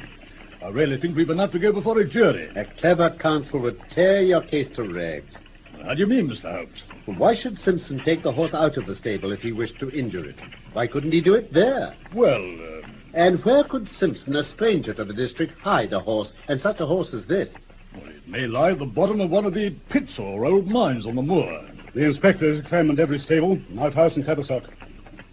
I 0.63 0.69
really 0.69 0.99
think 0.99 1.17
we've 1.17 1.31
enough 1.31 1.51
to 1.53 1.59
go 1.59 1.73
before 1.73 1.99
a 1.99 2.09
jury. 2.09 2.49
A 2.55 2.65
clever 2.65 3.11
counsel 3.11 3.61
would 3.61 3.81
tear 3.91 4.21
your 4.23 4.41
case 4.43 4.71
to 4.71 4.85
rags. 4.85 5.35
How 5.83 5.95
do 5.95 6.01
you 6.01 6.07
mean, 6.07 6.29
Mr. 6.29 6.53
Holmes? 6.55 6.83
Why 7.19 7.35
should 7.35 7.59
Simpson 7.59 7.99
take 8.05 8.23
the 8.23 8.31
horse 8.31 8.55
out 8.55 8.77
of 8.77 8.87
the 8.87 8.95
stable 8.95 9.33
if 9.33 9.41
he 9.43 9.51
wished 9.51 9.81
to 9.81 9.91
injure 9.91 10.25
it? 10.29 10.37
Why 10.73 10.87
couldn't 10.87 11.11
he 11.13 11.21
do 11.21 11.35
it 11.35 11.53
there? 11.53 11.95
Well, 12.15 12.37
uh, 12.43 12.87
And 13.15 13.45
where 13.45 13.65
could 13.65 13.89
Simpson, 13.89 14.37
a 14.37 14.45
stranger 14.45 14.95
to 14.95 15.05
the 15.05 15.13
district, 15.13 15.59
hide 15.61 15.93
a 15.93 15.99
horse, 15.99 16.33
and 16.47 16.61
such 16.61 16.79
a 16.81 16.87
horse 16.87 17.13
as 17.13 17.27
this? 17.27 17.49
well, 17.95 18.07
it 18.09 18.29
may 18.29 18.47
lie 18.47 18.71
at 18.71 18.79
the 18.79 18.87
bottom 18.87 19.21
of 19.21 19.31
one 19.31 19.45
of 19.45 19.55
the 19.55 19.71
pits 19.91 20.19
or 20.19 20.45
old 20.45 20.69
mines 20.69 21.05
on 21.05 21.17
the 21.17 21.23
moor. 21.23 21.61
The 21.95 22.05
inspector 22.05 22.55
has 22.55 22.63
examined 22.63 23.01
every 23.01 23.19
stable, 23.19 23.59
outhouse, 23.81 24.15
and 24.17 24.25
Tavistock. 24.25 24.71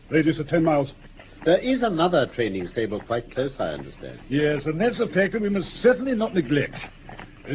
Radius 0.10 0.40
of 0.40 0.48
ten 0.48 0.64
miles. 0.64 0.94
There 1.46 1.58
is 1.60 1.84
another 1.84 2.26
training 2.26 2.68
stable 2.68 3.00
quite 3.00 3.32
close, 3.32 3.60
I 3.60 3.70
understand. 3.70 4.20
Yes, 4.28 4.66
and 4.66 4.80
that's 4.80 5.00
a 5.00 5.08
factor 5.08 5.40
we 5.40 5.50
must 5.50 5.82
certainly 5.82 6.14
not 6.16 6.34
neglect. 6.34 6.76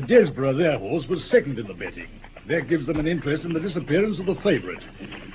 Desborough, 0.06 0.54
their 0.56 0.78
horse, 0.78 1.06
was 1.08 1.22
second 1.24 1.58
in 1.58 1.66
the 1.66 1.74
betting. 1.74 2.08
That 2.46 2.68
gives 2.68 2.86
them 2.86 2.98
an 2.98 3.06
interest 3.06 3.44
in 3.44 3.52
the 3.52 3.60
disappearance 3.60 4.18
of 4.18 4.26
the 4.26 4.34
favourite. 4.36 4.82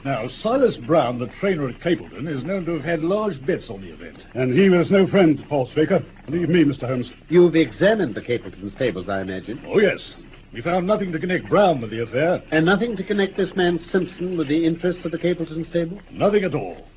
Now, 0.06 0.28
Silas 0.28 0.78
Brown, 0.78 1.18
the 1.20 1.28
trainer 1.28 1.68
at 1.68 1.80
Capleton, 1.80 2.28
is 2.28 2.44
known 2.44 2.66
to 2.66 2.74
have 2.74 2.84
had 2.84 3.04
large 3.04 3.44
bets 3.46 3.70
on 3.70 3.82
the 3.82 3.90
event. 3.90 4.18
And 4.34 4.54
he 4.54 4.70
was 4.70 4.90
no 4.92 5.08
friend 5.08 5.38
to 5.38 5.44
Paul 5.46 5.66
Straker. 5.68 6.04
Believe 6.26 6.50
me, 6.50 6.64
Mr. 6.64 6.88
Holmes. 6.88 7.12
You've 7.30 7.56
examined 7.56 8.16
the 8.16 8.22
Capleton 8.22 8.70
stables, 8.72 9.10
I 9.10 9.22
imagine, 9.22 9.62
Oh, 9.68 9.80
yes. 9.80 10.14
We 10.54 10.62
found 10.62 10.88
nothing 10.88 11.12
to 11.12 11.20
connect 11.20 11.48
Brown 11.48 11.80
with 11.82 11.92
the 11.92 12.02
affair. 12.02 12.42
and 12.52 12.66
nothing 12.66 12.96
to 12.98 13.04
connect 13.04 13.38
this 13.38 13.56
man 13.56 13.80
Simpson 13.80 14.36
with 14.38 14.48
the 14.48 14.66
interests 14.66 15.06
of 15.06 15.12
the 15.12 15.18
Capleton 15.20 15.66
stable? 15.66 16.00
Nothing 16.12 16.44
at 16.44 16.56
all. 16.56 16.88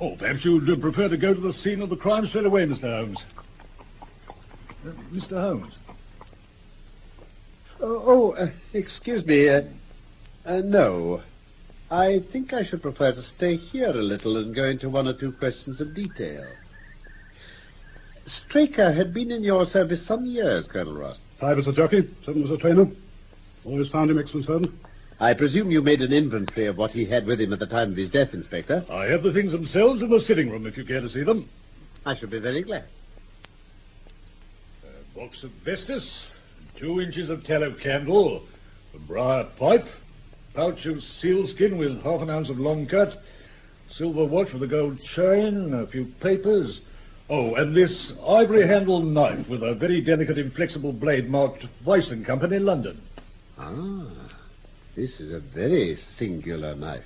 Oh, 0.00 0.16
perhaps 0.16 0.44
you'd 0.44 0.68
uh, 0.70 0.76
prefer 0.76 1.08
to 1.08 1.16
go 1.18 1.34
to 1.34 1.40
the 1.40 1.52
scene 1.52 1.82
of 1.82 1.90
the 1.90 1.96
crime 1.96 2.26
straight 2.26 2.46
away, 2.46 2.64
Mr. 2.64 2.82
Holmes. 2.82 3.18
Uh, 4.00 4.92
Mr. 5.12 5.38
Holmes. 5.38 5.74
Oh, 7.80 8.02
oh 8.06 8.30
uh, 8.32 8.50
excuse 8.72 9.26
me. 9.26 9.48
Uh, 9.48 9.62
uh, 10.46 10.62
no. 10.64 11.22
I 11.90 12.20
think 12.20 12.54
I 12.54 12.64
should 12.64 12.80
prefer 12.80 13.12
to 13.12 13.20
stay 13.20 13.56
here 13.56 13.90
a 13.90 14.02
little 14.02 14.38
and 14.38 14.54
go 14.54 14.64
into 14.64 14.88
one 14.88 15.06
or 15.06 15.12
two 15.12 15.32
questions 15.32 15.80
of 15.82 15.92
detail. 15.92 16.46
Straker 18.26 18.92
had 18.92 19.12
been 19.12 19.30
in 19.30 19.42
your 19.42 19.66
service 19.66 20.06
some 20.06 20.24
years, 20.24 20.66
Colonel 20.68 20.94
Ross. 20.94 21.20
Five 21.38 21.58
as 21.58 21.66
a 21.66 21.72
jockey, 21.72 22.08
seven 22.24 22.44
as 22.44 22.50
a 22.50 22.56
trainer. 22.56 22.86
Always 23.64 23.88
found 23.88 24.10
him 24.10 24.18
excellent 24.18 24.46
servant. 24.46 24.72
I 25.22 25.34
presume 25.34 25.70
you 25.70 25.82
made 25.82 26.00
an 26.00 26.14
inventory 26.14 26.64
of 26.64 26.78
what 26.78 26.92
he 26.92 27.04
had 27.04 27.26
with 27.26 27.42
him 27.42 27.52
at 27.52 27.58
the 27.58 27.66
time 27.66 27.90
of 27.90 27.96
his 27.98 28.08
death, 28.08 28.32
Inspector. 28.32 28.86
I 28.88 29.04
have 29.04 29.22
the 29.22 29.34
things 29.34 29.52
themselves 29.52 30.02
in 30.02 30.08
the 30.08 30.20
sitting 30.20 30.48
room, 30.48 30.66
if 30.66 30.78
you 30.78 30.84
care 30.86 31.02
to 31.02 31.10
see 31.10 31.22
them. 31.22 31.46
I 32.06 32.14
should 32.14 32.30
be 32.30 32.38
very 32.38 32.62
glad. 32.62 32.86
A 34.82 35.18
box 35.18 35.44
of 35.44 35.50
Vestas, 35.62 36.24
two 36.76 37.02
inches 37.02 37.28
of 37.28 37.44
tallow 37.44 37.72
candle, 37.72 38.44
a 38.94 38.98
briar 38.98 39.44
pipe, 39.58 39.86
pouch 40.54 40.86
of 40.86 41.04
sealskin 41.04 41.76
with 41.76 42.02
half 42.02 42.22
an 42.22 42.30
ounce 42.30 42.48
of 42.48 42.58
long 42.58 42.86
cut, 42.86 43.22
silver 43.90 44.24
watch 44.24 44.54
with 44.54 44.62
a 44.62 44.66
gold 44.66 45.04
chain, 45.04 45.74
a 45.74 45.86
few 45.86 46.06
papers. 46.20 46.80
Oh, 47.28 47.56
and 47.56 47.76
this 47.76 48.14
ivory 48.26 48.66
handled 48.66 49.04
knife 49.04 49.46
with 49.50 49.62
a 49.62 49.74
very 49.74 50.00
delicate 50.00 50.38
inflexible 50.38 50.94
blade 50.94 51.28
marked 51.28 51.66
Weiss 51.84 52.08
and 52.08 52.24
Company, 52.24 52.58
London. 52.58 53.02
Ah, 53.58 54.06
this 54.94 55.20
is 55.20 55.32
a 55.32 55.40
very 55.40 55.96
singular 55.96 56.74
knife. 56.74 57.04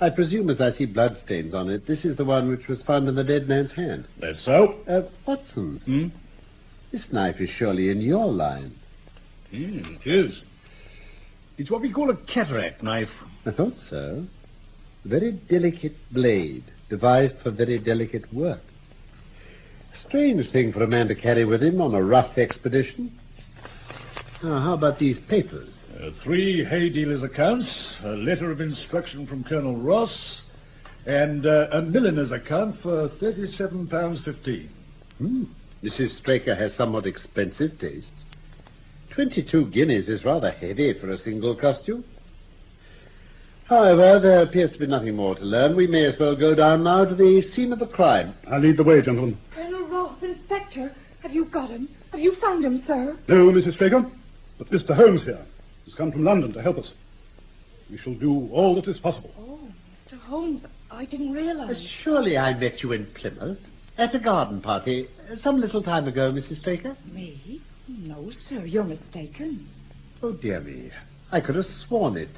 I 0.00 0.10
presume, 0.10 0.48
as 0.50 0.60
I 0.60 0.70
see 0.70 0.86
bloodstains 0.86 1.52
on 1.54 1.68
it, 1.68 1.86
this 1.86 2.04
is 2.04 2.16
the 2.16 2.24
one 2.24 2.48
which 2.48 2.68
was 2.68 2.82
found 2.82 3.08
in 3.08 3.14
the 3.14 3.24
dead 3.24 3.48
man's 3.48 3.72
hand. 3.72 4.06
That's 4.18 4.42
so. 4.42 4.76
Uh, 4.88 5.02
Watson, 5.26 5.78
Hmm? 5.84 6.08
this 6.90 7.02
knife 7.12 7.40
is 7.40 7.50
surely 7.50 7.90
in 7.90 8.00
your 8.00 8.26
line. 8.32 8.74
Hmm, 9.50 9.96
it 10.02 10.06
is. 10.06 10.40
It's 11.58 11.70
what 11.70 11.82
we 11.82 11.90
call 11.90 12.08
a 12.10 12.16
cataract 12.16 12.82
knife. 12.82 13.10
I 13.44 13.50
thought 13.50 13.78
so. 13.78 14.26
A 15.04 15.08
very 15.08 15.32
delicate 15.32 15.96
blade, 16.10 16.64
devised 16.88 17.36
for 17.38 17.50
very 17.50 17.78
delicate 17.78 18.32
work. 18.32 18.60
Strange 20.02 20.50
thing 20.50 20.72
for 20.72 20.82
a 20.82 20.86
man 20.88 21.08
to 21.08 21.14
carry 21.14 21.44
with 21.44 21.62
him 21.62 21.80
on 21.80 21.94
a 21.94 22.02
rough 22.02 22.38
expedition. 22.38 23.18
Now, 24.42 24.60
how 24.60 24.72
about 24.74 24.98
these 24.98 25.18
papers? 25.18 25.68
Uh, 25.98 26.10
three 26.22 26.64
hay 26.64 26.88
dealers' 26.88 27.22
accounts, 27.22 27.68
a 28.04 28.10
letter 28.10 28.50
of 28.50 28.60
instruction 28.60 29.26
from 29.26 29.42
Colonel 29.42 29.76
Ross, 29.76 30.40
and 31.04 31.44
uh, 31.44 31.66
a 31.72 31.82
milliner's 31.82 32.30
account 32.30 32.80
for 32.80 33.08
thirty-seven 33.08 33.88
pounds 33.88 34.20
fifteen. 34.20 34.70
Hmm. 35.18 35.44
Mrs. 35.82 36.10
Straker 36.10 36.54
has 36.54 36.74
somewhat 36.74 37.06
expensive 37.06 37.78
tastes. 37.78 38.24
Twenty-two 39.10 39.66
guineas 39.66 40.08
is 40.08 40.24
rather 40.24 40.52
heavy 40.52 40.92
for 40.94 41.10
a 41.10 41.18
single 41.18 41.56
costume. 41.56 42.04
However, 43.64 44.20
there 44.20 44.42
appears 44.42 44.72
to 44.72 44.78
be 44.78 44.86
nothing 44.86 45.16
more 45.16 45.34
to 45.34 45.44
learn. 45.44 45.74
We 45.74 45.88
may 45.88 46.04
as 46.04 46.18
well 46.18 46.36
go 46.36 46.54
down 46.54 46.84
now 46.84 47.04
to 47.04 47.14
the 47.14 47.42
scene 47.42 47.72
of 47.72 47.80
the 47.80 47.86
crime. 47.86 48.34
I'll 48.48 48.60
lead 48.60 48.76
the 48.76 48.84
way, 48.84 49.02
gentlemen. 49.02 49.38
Colonel 49.50 49.86
Ross, 49.86 50.22
Inspector, 50.22 50.94
have 51.22 51.34
you 51.34 51.46
got 51.46 51.70
him? 51.70 51.88
Have 52.12 52.20
you 52.20 52.36
found 52.36 52.64
him, 52.64 52.82
sir? 52.86 53.16
No, 53.28 53.50
Mrs. 53.50 53.74
Straker, 53.74 54.08
but 54.56 54.70
Mr. 54.70 54.94
Holmes 54.94 55.24
here 55.24 55.44
has 55.90 55.96
come 55.96 56.12
from 56.12 56.24
London 56.24 56.52
to 56.52 56.62
help 56.62 56.78
us. 56.78 56.92
We 57.90 57.98
shall 57.98 58.14
do 58.14 58.48
all 58.52 58.74
that 58.76 58.88
is 58.88 58.98
possible. 59.00 59.32
Oh, 59.38 59.60
Mr. 60.08 60.18
Holmes, 60.20 60.62
I 60.90 61.04
didn't 61.04 61.32
realize. 61.32 61.80
Uh, 61.80 61.82
Surely 62.02 62.38
I 62.38 62.54
met 62.54 62.82
you 62.82 62.92
in 62.92 63.06
Plymouth 63.06 63.58
at 63.98 64.14
a 64.14 64.18
garden 64.18 64.60
party 64.60 65.08
uh, 65.30 65.36
some 65.36 65.58
little 65.58 65.82
time 65.82 66.06
ago, 66.06 66.32
Mrs. 66.32 66.58
Straker. 66.58 66.96
Me? 67.10 67.60
No, 67.88 68.30
sir, 68.30 68.64
you're 68.64 68.84
mistaken. 68.84 69.68
Oh, 70.22 70.32
dear 70.32 70.60
me. 70.60 70.90
I 71.32 71.40
could 71.40 71.56
have 71.56 71.66
sworn 71.66 72.16
it. 72.16 72.30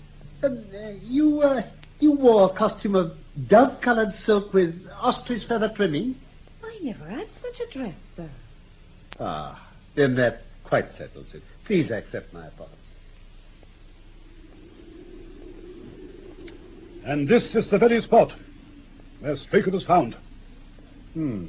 Uh, 0.43 0.47
uh, 0.47 0.89
you, 1.03 1.43
uh, 1.43 1.63
you 2.01 2.13
wore 2.13 2.51
a 2.51 2.55
costume 2.55 2.95
of 2.95 3.17
dove-colored 3.49 4.15
silk 4.25 4.55
with 4.55 4.89
ostrich 4.99 5.45
feather 5.45 5.69
trimming? 5.69 6.17
I 6.65 6.79
never 6.83 7.05
had 7.07 7.29
such 7.43 7.61
a 7.61 7.79
dress, 7.79 7.95
sir. 8.17 8.31
Ah, 9.21 9.69
then 9.95 10.15
that 10.15 10.45
quite 10.65 10.97
settles 10.97 11.35
it. 11.35 11.43
Please 11.67 11.91
accept 11.91 12.33
my 12.33 12.47
apology. 12.47 12.77
And 17.05 17.27
this 17.29 17.55
is 17.57 17.69
the 17.69 17.79
very 17.79 18.01
spot 18.01 18.33
where 19.21 19.37
Straker 19.37 19.71
was 19.71 19.85
found. 19.85 20.17
Hmm. 21.15 21.47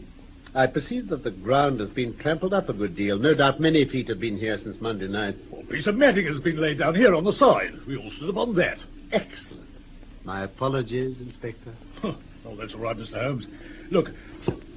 I 0.55 0.67
perceive 0.67 1.07
that 1.09 1.23
the 1.23 1.31
ground 1.31 1.79
has 1.79 1.89
been 1.89 2.15
trampled 2.17 2.53
up 2.53 2.69
a 2.69 2.73
good 2.73 2.95
deal. 2.95 3.17
No 3.17 3.33
doubt 3.33 3.59
many 3.59 3.85
feet 3.85 4.07
have 4.09 4.19
been 4.19 4.37
here 4.37 4.57
since 4.57 4.79
Monday 4.79 5.07
night. 5.07 5.35
A 5.51 5.63
piece 5.63 5.87
of 5.87 5.95
matting 5.95 6.27
has 6.27 6.39
been 6.39 6.57
laid 6.57 6.77
down 6.77 6.93
here 6.95 7.15
on 7.15 7.23
the 7.23 7.33
side. 7.33 7.73
We 7.87 7.97
all 7.97 8.11
stood 8.11 8.29
upon 8.29 8.53
that. 8.55 8.83
Excellent. 9.11 9.69
My 10.23 10.43
apologies, 10.43 11.19
Inspector. 11.19 11.73
Huh. 12.01 12.13
Oh, 12.45 12.55
that's 12.55 12.73
all 12.73 12.81
right, 12.81 12.97
Mr. 12.97 13.21
Holmes. 13.21 13.47
Look, 13.89 14.11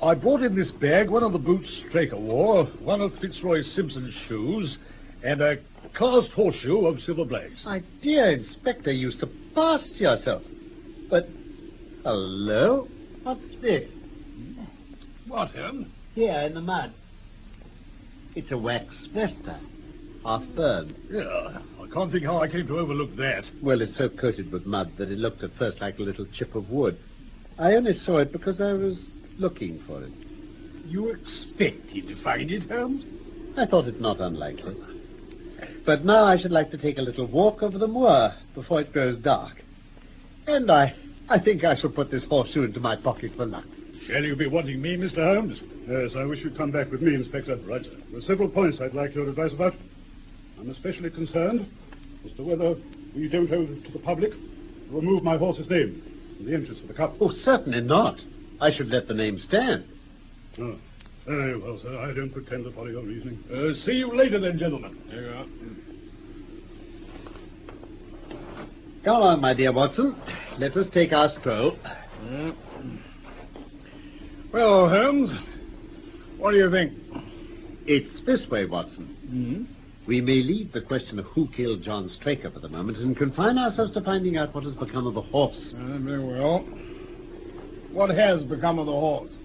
I 0.02 0.14
brought 0.14 0.42
in 0.42 0.54
this 0.54 0.70
bag, 0.70 1.10
one 1.10 1.22
of 1.22 1.32
the 1.32 1.38
boots 1.38 1.74
Straker 1.88 2.16
wore, 2.16 2.64
one 2.64 3.00
of 3.00 3.18
Fitzroy 3.18 3.62
Simpson's 3.62 4.14
shoes, 4.28 4.78
and 5.22 5.40
a 5.40 5.58
cast 5.94 6.30
horseshoe 6.30 6.86
of 6.86 7.02
Silver 7.02 7.24
Blaze. 7.24 7.64
My 7.64 7.82
dear 8.00 8.30
Inspector, 8.30 8.92
you 8.92 9.10
surpassed 9.10 10.00
yourself. 10.00 10.42
But, 11.08 11.28
hello? 12.02 12.88
What's 13.22 13.56
this? 13.60 13.88
What, 15.28 15.50
Holmes? 15.50 15.86
Here 16.14 16.40
in 16.40 16.54
the 16.54 16.60
mud. 16.60 16.92
It's 18.34 18.50
a 18.50 18.58
wax 18.58 19.06
vesta, 19.06 19.56
half 20.24 20.42
burned. 20.54 20.96
Yeah, 21.08 21.58
I 21.80 21.86
can't 21.92 22.10
think 22.10 22.24
how 22.24 22.42
I 22.42 22.48
came 22.48 22.66
to 22.66 22.78
overlook 22.78 23.14
that. 23.16 23.44
Well, 23.62 23.82
it's 23.82 23.96
so 23.96 24.08
coated 24.08 24.50
with 24.50 24.66
mud 24.66 24.96
that 24.96 25.10
it 25.10 25.18
looked 25.18 25.44
at 25.44 25.54
first 25.54 25.80
like 25.80 25.98
a 25.98 26.02
little 26.02 26.26
chip 26.26 26.54
of 26.54 26.70
wood. 26.70 26.98
I 27.58 27.74
only 27.74 27.96
saw 27.96 28.18
it 28.18 28.32
because 28.32 28.60
I 28.60 28.72
was 28.72 29.10
looking 29.38 29.78
for 29.86 30.02
it. 30.02 30.12
You 30.86 31.10
expected 31.10 32.08
to 32.08 32.16
find 32.16 32.50
it, 32.50 32.68
Holmes? 32.68 33.04
I 33.56 33.64
thought 33.64 33.86
it 33.86 34.00
not 34.00 34.20
unlikely. 34.20 34.76
But 35.84 36.04
now 36.04 36.24
I 36.24 36.36
should 36.36 36.52
like 36.52 36.72
to 36.72 36.78
take 36.78 36.98
a 36.98 37.02
little 37.02 37.26
walk 37.26 37.62
over 37.62 37.78
the 37.78 37.88
moor 37.88 38.34
before 38.54 38.80
it 38.80 38.92
grows 38.92 39.18
dark. 39.18 39.62
And 40.46 40.70
I, 40.70 40.94
I 41.28 41.38
think 41.38 41.64
I 41.64 41.74
shall 41.74 41.90
put 41.90 42.10
this 42.10 42.24
horseshoe 42.24 42.64
into 42.64 42.80
my 42.80 42.96
pocket 42.96 43.34
for 43.36 43.46
luck. 43.46 43.64
Shall 44.06 44.22
you 44.22 44.36
be 44.36 44.46
wanting 44.46 44.80
me, 44.80 44.96
Mr. 44.96 45.34
Holmes? 45.34 45.58
Yes, 45.88 46.14
I 46.16 46.24
wish 46.24 46.42
you'd 46.44 46.56
come 46.56 46.70
back 46.70 46.90
with 46.90 47.02
me, 47.02 47.14
Inspector. 47.14 47.56
Right. 47.56 47.84
There 48.10 48.18
are 48.18 48.22
several 48.22 48.48
points 48.48 48.80
I'd 48.80 48.94
like 48.94 49.14
your 49.14 49.28
advice 49.28 49.52
about. 49.52 49.74
I'm 50.58 50.70
especially 50.70 51.10
concerned 51.10 51.68
as 52.24 52.32
to 52.34 52.42
whether 52.44 52.76
we 53.14 53.28
don't 53.28 53.50
owe 53.52 53.66
to 53.66 53.92
the 53.92 53.98
public 53.98 54.30
to 54.32 54.38
remove 54.90 55.24
my 55.24 55.36
horse's 55.36 55.68
name 55.68 56.02
in 56.38 56.46
the 56.46 56.54
interest 56.54 56.82
of 56.82 56.88
the 56.88 56.94
cup. 56.94 57.16
Oh, 57.20 57.30
certainly 57.30 57.80
not. 57.80 58.20
I 58.60 58.70
should 58.70 58.90
let 58.90 59.08
the 59.08 59.14
name 59.14 59.38
stand. 59.38 59.84
Oh, 60.58 60.76
very 61.26 61.58
well, 61.58 61.78
sir. 61.80 61.98
I 61.98 62.14
don't 62.14 62.30
pretend 62.30 62.64
to 62.64 62.70
follow 62.70 62.86
your 62.86 63.02
reasoning. 63.02 63.42
Uh, 63.52 63.74
see 63.74 63.94
you 63.94 64.14
later, 64.14 64.38
then, 64.38 64.58
gentlemen. 64.58 64.96
There 65.08 65.22
you 65.22 65.36
are. 65.36 65.46
Come 69.06 69.22
along, 69.22 69.40
my 69.40 69.54
dear 69.54 69.70
Watson. 69.70 70.16
Let 70.58 70.76
us 70.76 70.88
take 70.88 71.12
our 71.12 71.28
stroll. 71.28 71.78
Well, 74.50 74.88
Holmes, 74.88 75.30
what 76.38 76.50
do 76.50 76.56
you 76.56 76.68
think? 76.68 76.92
It's 77.86 78.20
this 78.22 78.50
way, 78.50 78.64
Watson. 78.64 79.04
Hmm? 79.30 79.64
We 80.06 80.20
may 80.20 80.42
leave 80.42 80.72
the 80.72 80.80
question 80.80 81.20
of 81.20 81.26
who 81.26 81.46
killed 81.46 81.84
John 81.84 82.08
Straker 82.08 82.50
for 82.50 82.58
the 82.58 82.68
moment 82.68 82.98
and 82.98 83.16
confine 83.16 83.58
ourselves 83.58 83.92
to 83.92 84.00
finding 84.00 84.38
out 84.38 84.52
what 84.52 84.64
has 84.64 84.74
become 84.74 85.06
of 85.06 85.14
the 85.14 85.22
horse. 85.22 85.72
Uh, 85.72 85.98
very 85.98 86.24
well. 86.24 86.64
What 87.92 88.10
has 88.10 88.42
become 88.42 88.80
of 88.80 88.86
the 88.86 88.92
horse? 88.92 89.36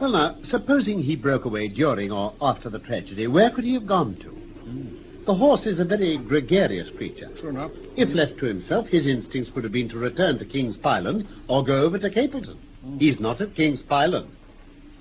Well, 0.00 0.10
now, 0.10 0.36
supposing 0.42 1.02
he 1.02 1.16
broke 1.16 1.46
away 1.46 1.68
during 1.68 2.12
or 2.12 2.34
after 2.42 2.68
the 2.68 2.78
tragedy, 2.78 3.26
where 3.26 3.48
could 3.48 3.64
he 3.64 3.72
have 3.72 3.86
gone 3.86 4.16
to? 4.16 5.01
The 5.24 5.34
horse 5.34 5.66
is 5.66 5.78
a 5.78 5.84
very 5.84 6.16
gregarious 6.16 6.90
creature. 6.90 7.28
True 7.38 7.50
enough. 7.50 7.70
If 7.94 8.12
left 8.12 8.38
to 8.38 8.46
himself, 8.46 8.88
his 8.88 9.06
instincts 9.06 9.54
would 9.54 9.62
have 9.62 9.72
been 9.72 9.88
to 9.90 9.98
return 9.98 10.38
to 10.38 10.44
King's 10.44 10.76
Pyland 10.76 11.28
or 11.46 11.62
go 11.64 11.82
over 11.82 11.96
to 11.98 12.10
Capleton. 12.10 12.56
Mm. 12.84 13.00
He's 13.00 13.20
not 13.20 13.40
at 13.40 13.54
King's 13.54 13.82
Pyland. 13.82 14.30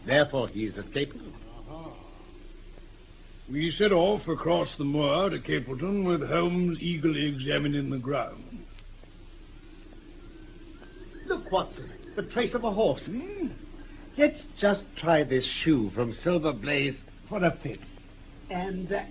Therefore, 0.05 0.47
he's 0.47 0.77
at 0.77 0.91
Capleton. 0.91 1.33
Uh-huh. 1.57 1.89
We 3.49 3.71
set 3.71 3.91
off 3.91 4.27
across 4.27 4.75
the 4.75 4.83
moor 4.83 5.31
to 5.31 5.39
Capleton 5.39 6.03
with 6.03 6.29
Holmes 6.29 6.79
eagerly 6.79 7.27
examining 7.27 7.89
the 7.89 7.97
ground. 7.97 8.65
Look, 11.25 11.51
Watson, 11.51 11.89
the 12.15 12.23
trace 12.23 12.53
of 12.53 12.63
a 12.63 12.71
horse. 12.71 13.05
Hmm? 13.05 13.47
Let's 14.17 14.43
just 14.55 14.85
try 14.95 15.23
this 15.23 15.45
shoe 15.45 15.89
from 15.95 16.13
Silver 16.13 16.53
Blaze 16.53 16.95
for 17.27 17.43
a 17.43 17.51
fit. 17.51 17.79
And 18.49 18.91
uh, 18.91 19.03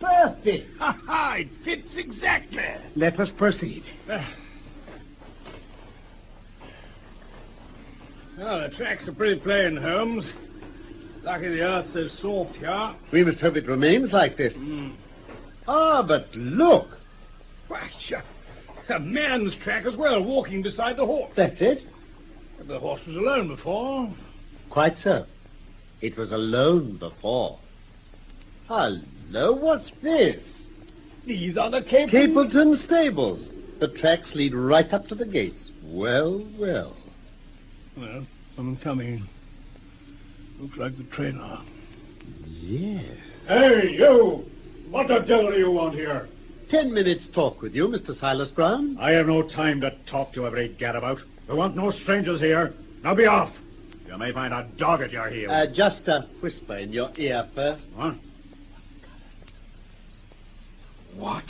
perfect. 0.00 0.70
Ha 0.78 0.96
ha! 1.06 1.34
It 1.34 1.48
fits 1.64 1.96
exactly. 1.96 2.64
Let 2.94 3.18
us 3.20 3.30
proceed. 3.30 3.84
Well, 8.38 8.60
the 8.60 8.68
tracks 8.68 9.08
are 9.08 9.12
pretty 9.12 9.40
plain, 9.40 9.76
Holmes. 9.76 10.24
Lucky 11.24 11.48
the 11.48 11.62
earth's 11.62 11.92
so 11.92 12.06
soft 12.08 12.56
here. 12.56 12.94
We 13.10 13.24
must 13.24 13.40
hope 13.40 13.56
it 13.56 13.66
remains 13.66 14.12
like 14.12 14.36
this. 14.36 14.54
Ah, 15.66 16.02
but 16.02 16.34
look. 16.36 16.98
Why. 17.66 17.90
A 18.88 18.98
man's 19.00 19.54
track 19.56 19.84
as 19.84 19.96
well, 19.96 20.22
walking 20.22 20.62
beside 20.62 20.96
the 20.96 21.04
horse. 21.04 21.32
That's 21.34 21.60
it. 21.60 21.86
The 22.60 22.78
horse 22.78 23.04
was 23.06 23.16
alone 23.16 23.48
before. 23.48 24.10
Quite 24.70 24.98
so. 24.98 25.26
It 26.00 26.16
was 26.16 26.32
alone 26.32 26.96
before. 26.96 27.58
Hello, 28.66 29.00
what's 29.32 29.90
this? 30.02 30.42
These 31.24 31.58
are 31.58 31.70
the 31.70 31.82
Capleton... 31.82 32.10
Capleton 32.10 32.84
stables. 32.84 33.44
The 33.78 33.88
tracks 33.88 34.34
lead 34.34 34.54
right 34.54 34.92
up 34.92 35.08
to 35.08 35.14
the 35.14 35.26
gates. 35.26 35.70
Well, 35.82 36.44
well. 36.58 36.96
Well, 37.96 38.26
I'm 38.56 38.76
coming. 38.76 39.28
Looks 40.58 40.76
like 40.76 40.96
the 40.96 41.04
trainer. 41.04 41.60
Yes. 42.46 43.04
Hey, 43.46 43.92
you! 43.92 44.50
What 44.90 45.08
the 45.08 45.18
devil 45.20 45.50
do 45.50 45.58
you 45.58 45.70
want 45.70 45.94
here? 45.94 46.28
Ten 46.70 46.92
minutes 46.92 47.26
talk 47.32 47.62
with 47.62 47.74
you, 47.74 47.88
Mr. 47.88 48.18
Silas 48.18 48.50
Brown. 48.50 48.98
I 48.98 49.12
have 49.12 49.26
no 49.26 49.42
time 49.42 49.80
to 49.82 49.90
talk 50.06 50.32
to 50.34 50.46
every 50.46 50.70
gadabout. 50.70 51.20
We 51.48 51.54
want 51.54 51.76
no 51.76 51.90
strangers 51.90 52.40
here. 52.40 52.74
Now 53.02 53.14
be 53.14 53.26
off. 53.26 53.52
You 54.06 54.18
may 54.18 54.32
find 54.32 54.52
a 54.52 54.66
dog 54.76 55.02
at 55.02 55.12
your 55.12 55.28
heels. 55.28 55.50
Uh, 55.50 55.66
just 55.66 56.08
a 56.08 56.26
whisper 56.40 56.76
in 56.76 56.92
your 56.92 57.10
ear 57.16 57.46
first. 57.54 57.86
What? 57.94 58.16
What? 61.18 61.44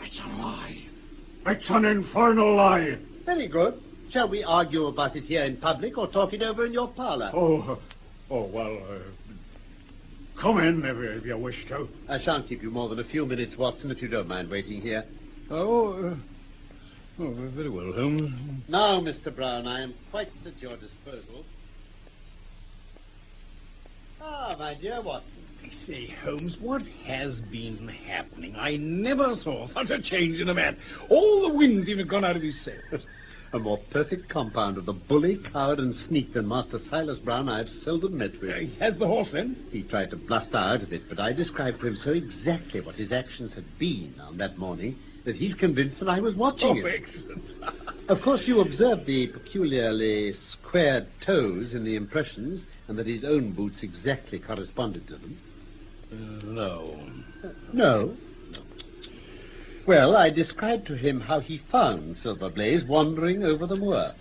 It's 0.00 0.18
a 0.18 0.40
lie. 0.40 0.78
It's 1.46 1.68
an 1.68 1.84
infernal 1.84 2.54
lie. 2.56 2.96
Very 3.26 3.46
good. 3.46 3.78
Shall 4.10 4.28
we 4.28 4.42
argue 4.42 4.86
about 4.86 5.14
it 5.16 5.24
here 5.24 5.44
in 5.44 5.58
public 5.58 5.98
or 5.98 6.06
talk 6.08 6.32
it 6.32 6.42
over 6.42 6.64
in 6.64 6.72
your 6.72 6.88
parlor? 6.88 7.30
Oh, 7.34 7.78
oh 8.30 8.42
well, 8.44 8.78
uh, 8.78 8.98
come 10.40 10.58
in 10.60 10.82
if, 10.84 10.96
you- 10.96 11.10
if 11.10 11.26
you 11.26 11.36
wish 11.36 11.66
to. 11.68 11.88
I 12.08 12.18
shan't 12.18 12.48
keep 12.48 12.62
you 12.62 12.70
more 12.70 12.88
than 12.88 12.98
a 12.98 13.04
few 13.04 13.26
minutes, 13.26 13.56
Watson, 13.58 13.90
if 13.90 14.00
you 14.00 14.08
don't 14.08 14.26
mind 14.28 14.48
waiting 14.50 14.80
here. 14.80 15.04
Oh, 15.50 15.92
uh, 15.92 16.14
oh, 17.20 17.30
very 17.34 17.68
well, 17.68 17.92
Holmes. 17.92 18.32
Now, 18.66 18.98
Mr. 19.00 19.34
Brown, 19.34 19.66
I 19.68 19.82
am 19.82 19.94
quite 20.10 20.30
at 20.46 20.60
your 20.60 20.76
disposal. 20.78 21.44
Ah, 24.22 24.56
my 24.58 24.72
dear 24.74 25.02
Watson. 25.02 25.30
Say, 25.86 26.06
Holmes, 26.24 26.58
what 26.60 26.82
has 27.06 27.40
been 27.40 27.88
happening? 27.88 28.54
I 28.56 28.76
never 28.76 29.36
saw 29.36 29.66
such 29.68 29.90
a 29.90 29.98
change 30.00 30.38
in 30.40 30.48
a 30.48 30.54
man. 30.54 30.76
All 31.08 31.42
the 31.48 31.54
wind's 31.54 31.88
even 31.88 32.06
gone 32.06 32.24
out 32.24 32.36
of 32.36 32.42
his 32.42 32.60
sails. 32.60 33.02
A 33.52 33.58
more 33.58 33.78
perfect 33.90 34.28
compound 34.28 34.78
of 34.78 34.86
the 34.86 34.92
bully, 34.92 35.36
coward, 35.36 35.80
and 35.80 35.98
sneak 35.98 36.32
than 36.32 36.46
Master 36.46 36.78
Silas 36.78 37.18
Brown 37.18 37.48
I 37.48 37.58
have 37.58 37.68
seldom 37.68 38.18
met 38.18 38.40
with. 38.40 38.50
Uh, 38.50 38.58
he 38.60 38.74
has 38.78 38.96
the 38.98 39.06
horse, 39.08 39.32
then? 39.32 39.56
He 39.72 39.82
tried 39.82 40.10
to 40.10 40.16
bluster 40.16 40.56
out 40.56 40.82
of 40.82 40.92
it, 40.92 41.08
but 41.08 41.18
I 41.18 41.32
described 41.32 41.80
to 41.80 41.88
him 41.88 41.96
so 41.96 42.12
exactly 42.12 42.80
what 42.80 42.94
his 42.94 43.10
actions 43.10 43.52
had 43.54 43.76
been 43.78 44.14
on 44.20 44.36
that 44.36 44.56
morning 44.56 44.96
that 45.24 45.34
he's 45.34 45.54
convinced 45.54 45.98
that 45.98 46.08
I 46.08 46.20
was 46.20 46.36
watching 46.36 46.68
Oh, 46.82 46.86
it. 46.86 47.02
excellent. 47.02 47.44
Of 48.08 48.22
course, 48.22 48.48
you 48.48 48.60
observed 48.60 49.06
the 49.06 49.28
peculiarly 49.28 50.32
squared 50.32 51.06
toes 51.20 51.74
in 51.74 51.84
the 51.84 51.94
impressions, 51.94 52.60
and 52.88 52.98
that 52.98 53.06
his 53.06 53.24
own 53.24 53.52
boots 53.52 53.84
exactly 53.84 54.40
corresponded 54.40 55.06
to 55.06 55.16
them. 55.16 55.38
Uh, 56.12 56.16
no. 56.44 56.98
No. 57.72 58.16
Well, 59.86 60.16
I 60.16 60.30
described 60.30 60.86
to 60.88 60.94
him 60.94 61.20
how 61.20 61.40
he 61.40 61.58
found 61.58 62.18
Silver 62.18 62.50
Blaze 62.50 62.84
wandering 62.84 63.44
over 63.44 63.66
the 63.66 63.76
moor. 63.76 64.12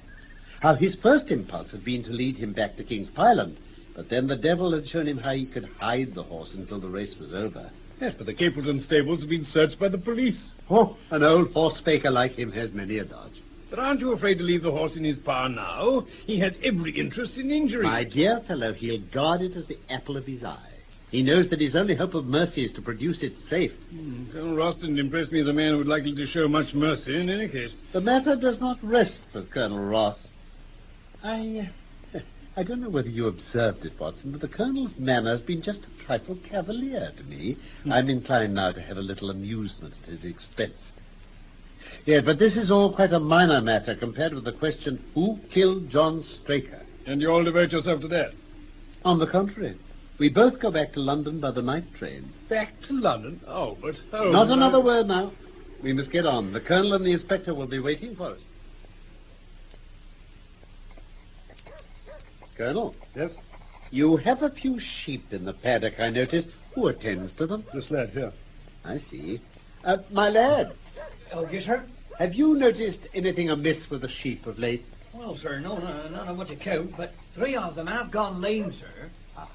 How 0.61 0.75
his 0.75 0.95
first 0.95 1.31
impulse 1.31 1.71
had 1.71 1.83
been 1.83 2.03
to 2.03 2.11
lead 2.11 2.37
him 2.37 2.53
back 2.53 2.77
to 2.77 2.83
King's 2.83 3.09
Pyland, 3.09 3.57
but 3.95 4.09
then 4.09 4.27
the 4.27 4.35
devil 4.35 4.73
had 4.73 4.87
shown 4.87 5.07
him 5.07 5.17
how 5.17 5.31
he 5.31 5.45
could 5.45 5.69
hide 5.79 6.13
the 6.13 6.23
horse 6.23 6.53
until 6.53 6.79
the 6.79 6.87
race 6.87 7.17
was 7.17 7.33
over. 7.33 7.69
Yes, 7.99 8.13
but 8.17 8.25
the 8.25 8.33
Capleton 8.33 8.81
stables 8.81 9.19
have 9.19 9.29
been 9.29 9.45
searched 9.45 9.77
by 9.77 9.89
the 9.89 9.97
police. 9.97 10.55
Oh, 10.69 10.95
an 11.11 11.23
old 11.23 11.51
horse 11.51 11.79
faker 11.81 12.11
like 12.11 12.35
him 12.35 12.51
has 12.53 12.71
many 12.71 12.97
a 12.97 13.05
dodge. 13.05 13.41
But 13.69 13.79
aren't 13.79 13.99
you 13.99 14.13
afraid 14.13 14.37
to 14.39 14.43
leave 14.43 14.63
the 14.63 14.71
horse 14.71 14.95
in 14.95 15.03
his 15.03 15.17
power 15.17 15.49
now? 15.49 16.05
He 16.25 16.39
had 16.39 16.57
every 16.63 16.91
interest 16.97 17.37
in 17.37 17.51
injury. 17.51 17.85
My 17.85 18.03
dear 18.03 18.39
fellow, 18.39 18.73
he'll 18.73 19.01
guard 19.01 19.41
it 19.41 19.55
as 19.55 19.65
the 19.67 19.77
apple 19.89 20.17
of 20.17 20.25
his 20.25 20.43
eye. 20.43 20.68
He 21.11 21.23
knows 21.23 21.49
that 21.49 21.59
his 21.59 21.75
only 21.75 21.95
hope 21.95 22.13
of 22.13 22.27
mercy 22.27 22.63
is 22.63 22.71
to 22.73 22.81
produce 22.81 23.23
it 23.23 23.35
safe. 23.49 23.73
Hmm, 23.89 24.25
Colonel 24.31 24.55
Ross 24.55 24.75
didn't 24.75 24.99
impress 24.99 25.31
me 25.31 25.39
as 25.39 25.47
a 25.47 25.53
man 25.53 25.71
who 25.71 25.79
would 25.79 25.87
likely 25.87 26.13
to 26.13 26.27
show 26.27 26.47
much 26.47 26.75
mercy 26.75 27.19
in 27.19 27.29
any 27.29 27.47
case. 27.47 27.71
The 27.93 28.01
matter 28.01 28.35
does 28.35 28.59
not 28.59 28.77
rest 28.83 29.21
with 29.33 29.49
Colonel 29.49 29.79
Ross. 29.79 30.19
I, 31.23 31.67
uh, 32.13 32.19
I 32.55 32.61
don't 32.63 32.79
know 32.79 32.89
whether 32.89 33.09
you 33.09 33.25
observed 33.25 33.85
it, 33.85 33.99
Watson, 33.99 34.31
but 34.31 34.41
the 34.41 34.47
Colonel's 34.47 34.97
manner 34.99 35.31
has 35.31 35.41
been 35.41 35.63
just 35.63 35.81
a 35.83 36.03
trifle 36.03 36.35
cavalier 36.35 37.11
to 37.17 37.23
me. 37.23 37.57
I'm 37.89 38.07
inclined 38.07 38.53
now 38.53 38.71
to 38.71 38.81
have 38.81 38.97
a 38.97 39.01
little 39.01 39.31
amusement 39.31 39.95
at 40.03 40.09
his 40.09 40.25
expense. 40.25 40.91
Yes, 42.05 42.23
but 42.23 42.37
this 42.37 42.55
is 42.55 42.69
all 42.69 42.93
quite 42.93 43.13
a 43.13 43.19
minor 43.19 43.61
matter 43.61 43.95
compared 43.95 44.35
with 44.35 44.43
the 44.43 44.51
question, 44.51 45.03
who 45.15 45.39
killed 45.49 45.89
John 45.89 46.21
Straker? 46.21 46.81
And 47.07 47.19
you 47.19 47.31
all 47.31 47.43
devote 47.43 47.71
yourself 47.71 48.01
to 48.01 48.07
that? 48.09 48.33
On 49.03 49.17
the 49.17 49.25
contrary, 49.25 49.75
we 50.19 50.29
both 50.29 50.59
go 50.59 50.69
back 50.69 50.93
to 50.93 50.99
London 50.99 51.39
by 51.39 51.51
the 51.51 51.61
night 51.61 51.93
train. 51.95 52.31
Back 52.49 52.79
to 52.83 52.99
London? 52.99 53.39
Oh, 53.47 53.77
but... 53.81 53.95
Oh, 54.13 54.31
Not 54.31 54.47
my- 54.49 54.53
another 54.53 54.79
word 54.79 55.07
now. 55.07 55.31
We 55.81 55.93
must 55.93 56.11
get 56.11 56.25
on. 56.25 56.51
The 56.51 56.59
Colonel 56.59 56.93
and 56.93 57.05
the 57.05 57.13
Inspector 57.13 57.53
will 57.53 57.67
be 57.67 57.79
waiting 57.79 58.15
for 58.15 58.31
us. 58.31 58.39
Colonel, 62.57 62.93
Yes? 63.15 63.31
you 63.89 64.17
have 64.17 64.43
a 64.43 64.49
few 64.49 64.79
sheep 64.79 65.31
in 65.31 65.45
the 65.45 65.53
paddock, 65.53 65.99
I 65.99 66.09
notice. 66.09 66.45
Who 66.75 66.87
attends 66.87 67.31
to 67.33 67.47
them? 67.47 67.65
This 67.73 67.89
lad 67.89 68.09
here. 68.09 68.33
I 68.83 68.97
see. 68.97 69.39
Uh, 69.85 69.97
my 70.11 70.29
lad, 70.29 70.73
Oh, 71.31 71.47
yes, 71.49 71.65
sir? 71.65 71.85
have 72.17 72.33
you 72.35 72.55
noticed 72.55 72.99
anything 73.13 73.49
amiss 73.49 73.89
with 73.89 74.01
the 74.01 74.09
sheep 74.09 74.45
of 74.45 74.59
late? 74.59 74.83
Well, 75.13 75.37
sir, 75.37 75.59
no, 75.59 75.77
no, 75.77 76.09
not 76.09 76.27
on 76.27 76.37
what 76.37 76.49
you 76.49 76.55
account, 76.55 76.97
but 76.97 77.13
three 77.33 77.55
of 77.55 77.75
them 77.75 77.87
have 77.87 78.11
gone 78.11 78.41
lame, 78.41 78.73
sir. 78.73 79.09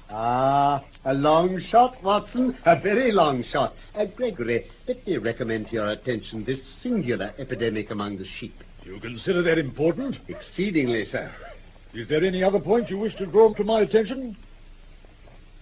Ah, 0.09 0.83
a 1.03 1.13
long 1.13 1.59
shot, 1.59 2.01
Watson. 2.03 2.57
A 2.65 2.75
very 2.75 3.11
long 3.11 3.43
shot. 3.43 3.75
Uh, 3.93 4.05
Gregory, 4.05 4.67
let 4.87 5.05
me 5.05 5.17
recommend 5.17 5.67
to 5.67 5.73
your 5.73 5.89
attention 5.89 6.43
this 6.43 6.63
singular 6.63 7.33
epidemic 7.37 7.91
among 7.91 8.17
the 8.17 8.25
sheep. 8.25 8.63
You 8.83 8.99
consider 8.99 9.41
that 9.43 9.57
important? 9.57 10.17
Exceedingly, 10.27 11.05
sir. 11.05 11.31
Is 11.93 12.07
there 12.07 12.23
any 12.23 12.43
other 12.43 12.59
point 12.59 12.89
you 12.89 12.97
wish 12.97 13.15
to 13.15 13.25
draw 13.25 13.53
to 13.53 13.63
my 13.63 13.81
attention? 13.81 14.37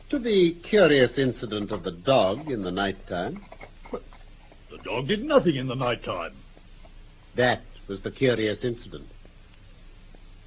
To 0.09 0.19
the 0.19 0.51
curious 0.51 1.17
incident 1.17 1.71
of 1.71 1.83
the 1.83 1.91
dog 1.91 2.51
in 2.51 2.63
the 2.63 2.71
night 2.71 3.07
time. 3.07 3.41
The 3.91 4.77
dog 4.83 5.07
did 5.07 5.23
nothing 5.23 5.55
in 5.55 5.67
the 5.67 5.75
night 5.75 6.03
time. 6.03 6.33
That 7.35 7.61
was 7.87 8.01
the 8.01 8.11
curious 8.11 8.63
incident. 8.63 9.07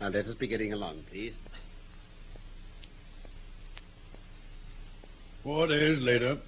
Now 0.01 0.09
let 0.09 0.27
us 0.27 0.35
be 0.35 0.47
getting 0.47 0.73
along, 0.73 1.05
please. 1.11 1.35
Four 5.47 5.69
days 5.69 6.01
later, 6.01 6.39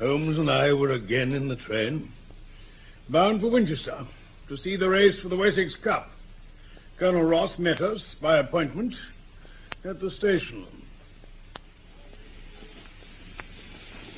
Holmes 0.00 0.36
and 0.38 0.50
I 0.50 0.72
were 0.72 0.90
again 0.90 1.32
in 1.32 1.46
the 1.46 1.54
train, 1.54 2.10
bound 3.08 3.40
for 3.40 3.52
Winchester 3.52 4.04
to 4.48 4.56
see 4.56 4.74
the 4.74 4.88
race 4.88 5.16
for 5.20 5.28
the 5.28 5.36
Wessex 5.36 5.76
Cup. 5.76 6.10
Colonel 6.98 7.22
Ross 7.22 7.56
met 7.56 7.80
us 7.80 8.16
by 8.20 8.38
appointment 8.38 8.96
at 9.84 10.00
the 10.00 10.10
station. 10.10 10.66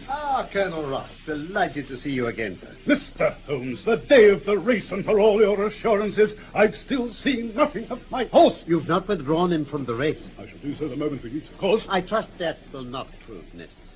Ah, 0.08 0.48
Colonel 0.50 0.88
Ross, 0.88 1.10
delighted 1.26 1.88
to 1.88 2.00
see 2.00 2.12
you 2.12 2.28
again, 2.28 2.58
sir. 2.62 2.74
Mr. 2.86 3.34
Holmes, 3.42 3.84
the 3.84 3.96
day 3.96 4.30
of 4.30 4.42
the 4.46 4.56
race, 4.56 4.90
and 4.90 5.04
for 5.04 5.20
all 5.20 5.38
your 5.38 5.66
assurances, 5.66 6.30
I've 6.54 6.74
still 6.76 7.12
seen 7.12 7.54
nothing 7.54 7.86
of 7.90 8.00
my 8.10 8.24
horse. 8.24 8.56
You've 8.66 8.88
not 8.88 9.06
withdrawn 9.06 9.52
him 9.52 9.66
from 9.66 9.84
the 9.84 9.94
race. 9.94 10.26
I 10.38 10.46
shall 10.46 10.58
do 10.60 10.74
so 10.76 10.88
the 10.88 10.96
moment 10.96 11.22
we 11.22 11.28
reach 11.28 11.50
the 11.50 11.58
course. 11.58 11.82
I 11.90 12.00
trust 12.00 12.30
that 12.38 12.60
will 12.72 12.84
not 12.84 13.08
prove 13.26 13.44
necessary. 13.52 13.87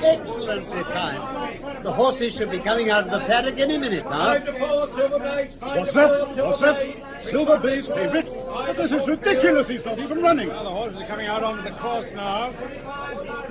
Excellently 0.00 0.82
timed. 0.84 1.84
The 1.84 1.92
horses 1.92 2.34
should 2.34 2.50
be 2.50 2.58
coming 2.58 2.90
out 2.90 3.04
of 3.04 3.10
the 3.10 3.20
paddock 3.26 3.58
any 3.58 3.78
minute 3.78 4.04
now. 4.04 4.38
What's 4.38 5.94
that? 5.94 6.36
What's 6.36 6.60
that? 6.62 7.28
Silver 7.30 7.58
Blaze 7.58 7.86
favorite? 7.86 8.26
But 8.46 8.76
this 8.76 8.90
is 8.92 9.06
ridiculous. 9.06 9.68
He's 9.68 9.84
not 9.84 9.98
even 9.98 10.22
running. 10.22 10.48
Well, 10.48 10.64
the 10.64 10.70
horses 10.70 11.00
are 11.00 11.06
coming 11.06 11.26
out 11.26 11.42
onto 11.42 11.62
the 11.62 11.76
course 11.76 12.06
now. 12.14 12.54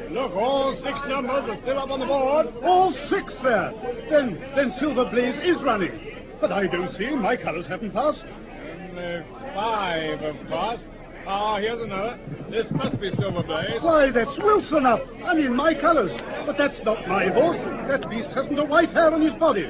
Look, 0.09 0.35
all 0.35 0.75
six 0.77 1.05
numbers 1.07 1.49
are 1.49 1.57
still 1.61 1.79
up 1.79 1.91
on 1.91 1.99
the 1.99 2.05
board. 2.05 2.53
All 2.63 2.93
six 3.09 3.33
there. 3.43 3.73
Then, 4.09 4.39
then 4.55 4.73
Silver 4.79 5.05
Blaze 5.05 5.37
is 5.43 5.61
running. 5.61 6.15
But 6.39 6.51
I 6.51 6.67
don't 6.67 6.91
see 6.95 7.05
him. 7.05 7.21
My 7.21 7.35
colours 7.35 7.65
haven't 7.65 7.91
passed. 7.91 8.23
And 8.23 8.97
uh, 8.97 9.23
five 9.53 10.19
have 10.21 10.47
passed. 10.47 10.83
Ah, 11.29 11.57
here's 11.57 11.81
another. 11.81 12.17
This 12.49 12.71
must 12.71 13.01
be 13.01 13.11
Silver 13.11 13.43
Blaze. 13.43 13.81
Why, 13.81 14.09
that's 14.09 14.37
Wilson 14.37 14.85
up. 14.85 15.05
I 15.25 15.33
mean, 15.33 15.53
my 15.53 15.73
colours. 15.73 16.17
But 16.45 16.57
that's 16.57 16.81
not 16.85 17.05
my 17.05 17.27
horse. 17.27 17.57
That 17.89 18.09
beast 18.09 18.29
hasn't 18.29 18.57
a 18.57 18.63
white 18.63 18.91
hair 18.91 19.13
on 19.13 19.21
his 19.21 19.33
body. 19.33 19.65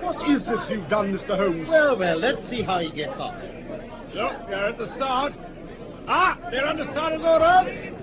What 0.00 0.30
is 0.30 0.44
this 0.46 0.60
you've 0.70 0.88
done, 0.88 1.18
Mr. 1.18 1.36
Holmes? 1.36 1.68
Well, 1.68 1.96
well, 1.96 2.16
let's 2.18 2.48
see 2.48 2.62
how 2.62 2.78
he 2.78 2.90
gets 2.90 3.18
on. 3.18 3.34
Look, 4.14 4.46
they're 4.46 4.68
at 4.68 4.78
the 4.78 4.94
start. 4.94 5.32
Ah, 6.06 6.38
they're 6.52 6.64
under 6.64 6.84
starter's 6.84 7.22
order. 7.22 7.96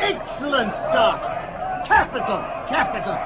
Excellent 0.00 0.72
start. 0.72 1.86
Capital, 1.86 2.38
capital. 2.68 3.18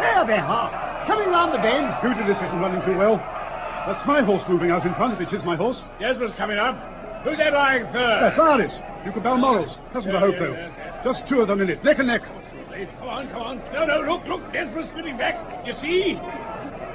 There 0.00 0.24
they 0.24 0.38
are, 0.38 0.85
coming 1.06 1.28
round 1.28 1.52
the 1.54 1.58
bend. 1.58 1.86
Who 2.02 2.14
did 2.14 2.26
this 2.26 2.36
isn't 2.42 2.58
running 2.60 2.82
too 2.84 2.96
well? 2.96 3.16
That's 3.86 4.04
my 4.06 4.20
horse 4.20 4.42
moving 4.48 4.70
out 4.70 4.84
in 4.84 4.94
front, 4.94 5.20
if 5.20 5.28
it 5.28 5.34
is 5.34 5.44
my 5.44 5.56
horse. 5.56 5.78
Desmond's 6.00 6.34
coming 6.36 6.58
up. 6.58 6.74
Who's 7.24 7.38
that 7.38 7.52
lying 7.52 7.84
third? 7.92 8.22
That's 8.22 8.38
Aris, 8.38 8.72
Duke 9.04 9.16
of 9.16 9.22
Balmoral's. 9.22 9.76
Hasn't 9.92 10.14
a 10.14 10.18
hope, 10.20 10.38
though. 10.38 10.52
yes, 10.52 10.72
yes. 10.76 11.04
Just 11.04 11.28
two 11.28 11.40
of 11.40 11.48
them 11.48 11.60
in 11.60 11.70
it, 11.70 11.82
neck 11.84 11.98
and 11.98 12.08
neck. 12.08 12.22
Come 12.98 13.08
on, 13.08 13.28
come 13.28 13.42
on. 13.42 13.62
No, 13.72 13.86
no, 13.86 14.00
look, 14.02 14.26
look. 14.26 14.52
Desmond's 14.52 14.92
slipping 14.92 15.16
back. 15.16 15.66
You 15.66 15.74
see? 15.80 16.18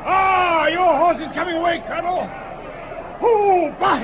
Ah, 0.04 0.67
your 0.67 0.95
horse 0.97 1.17
is 1.19 1.32
coming 1.34 1.56
away, 1.56 1.84
Colonel. 1.88 2.30
Oh, 3.24 3.74
by 3.80 4.02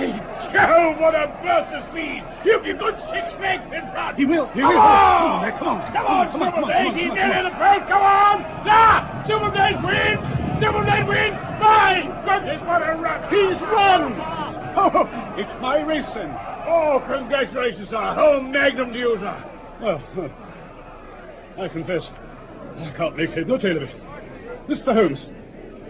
Jove, 0.54 1.00
what 1.00 1.16
a 1.16 1.28
burst 1.42 1.74
of 1.74 1.90
speed. 1.92 2.24
He'll 2.44 2.62
be 2.62 2.74
good 2.74 2.96
six 3.10 3.34
lengths 3.42 3.74
in 3.74 3.82
front. 3.92 4.18
He 4.18 4.26
will, 4.26 4.46
he 4.50 4.62
come 4.62 4.74
will. 4.76 4.80
On. 4.80 5.52
Come 5.58 5.68
on, 5.68 5.82
come 5.82 5.82
on. 5.82 5.92
Come 5.92 6.06
on, 6.06 6.32
Come 6.32 6.42
on, 6.44 6.52
come 6.52 6.64
on, 6.64 6.72
come 6.72 6.88
on, 6.88 6.96
He's 6.96 7.10
come 7.10 7.18
on, 7.18 7.18
come 7.18 7.38
in 7.38 7.44
the 7.44 7.58
front. 7.58 7.88
Come 7.90 8.02
on. 8.02 9.07
Silver 9.28 9.52
Blaze 9.52 9.84
wins. 9.84 10.60
Silver 10.60 10.84
Blaze 10.84 11.08
wins. 11.08 11.38
My 11.60 12.02
goodness, 12.26 12.62
what 12.66 12.82
a 12.82 12.96
run. 12.96 13.34
He's 13.34 13.62
won! 13.62 14.44
Oh, 14.80 15.10
it's 15.36 15.60
my 15.60 15.82
race, 15.82 16.06
then. 16.14 16.30
Oh, 16.68 17.04
congratulations, 17.08 17.90
sir. 17.90 18.16
Oh, 18.16 18.40
magnum 18.40 18.94
to 18.94 19.00
you, 19.00 19.18
sir. 19.18 19.52
Well, 19.82 20.04
well, 20.16 20.32
I 21.58 21.68
confess, 21.68 22.12
I 22.78 22.92
can't 22.96 23.18
make 23.18 23.32
head 23.32 23.48
nor 23.48 23.58
tail 23.58 23.78
of 23.78 23.84
it. 23.84 23.96
Mr. 24.68 24.94
Holmes, 24.94 25.20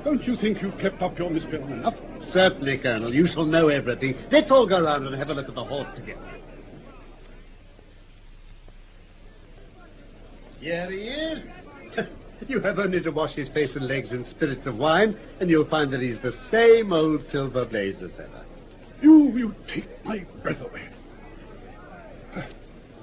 don't 0.05 0.25
you 0.25 0.37
think 0.37 0.61
you've 0.61 0.77
kept 0.77 1.01
up 1.01 1.19
your 1.19 1.29
mystery 1.29 1.59
long 1.59 1.73
enough? 1.73 1.95
Certainly, 2.31 2.77
Colonel. 2.77 3.13
You 3.13 3.27
shall 3.27 3.43
know 3.43 3.67
everything. 3.67 4.15
Let's 4.31 4.51
all 4.51 4.65
go 4.65 4.79
round 4.79 5.05
and 5.05 5.13
have 5.15 5.29
a 5.29 5.33
look 5.33 5.49
at 5.49 5.55
the 5.55 5.65
horse 5.65 5.89
together. 5.93 6.21
Here 10.61 10.89
he 10.89 11.09
is. 11.09 11.39
you 12.47 12.59
have 12.61 12.79
only 12.79 13.01
to 13.01 13.09
wash 13.11 13.33
his 13.33 13.49
face 13.49 13.75
and 13.75 13.87
legs 13.87 14.11
in 14.11 14.25
spirits 14.25 14.65
of 14.65 14.77
wine, 14.77 15.17
and 15.39 15.49
you'll 15.49 15.65
find 15.65 15.91
that 15.91 16.01
he's 16.01 16.19
the 16.19 16.35
same 16.51 16.93
old 16.93 17.29
silver 17.31 17.65
blaze 17.65 18.01
as 18.01 18.11
ever. 18.19 18.45
You, 19.01 19.37
you 19.37 19.55
take 19.67 20.05
my 20.05 20.19
breath 20.41 20.61
away. 20.61 20.81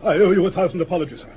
I 0.03 0.15
owe 0.17 0.31
you 0.33 0.47
a 0.47 0.51
thousand 0.51 0.81
apologies, 0.81 1.21
sir, 1.21 1.33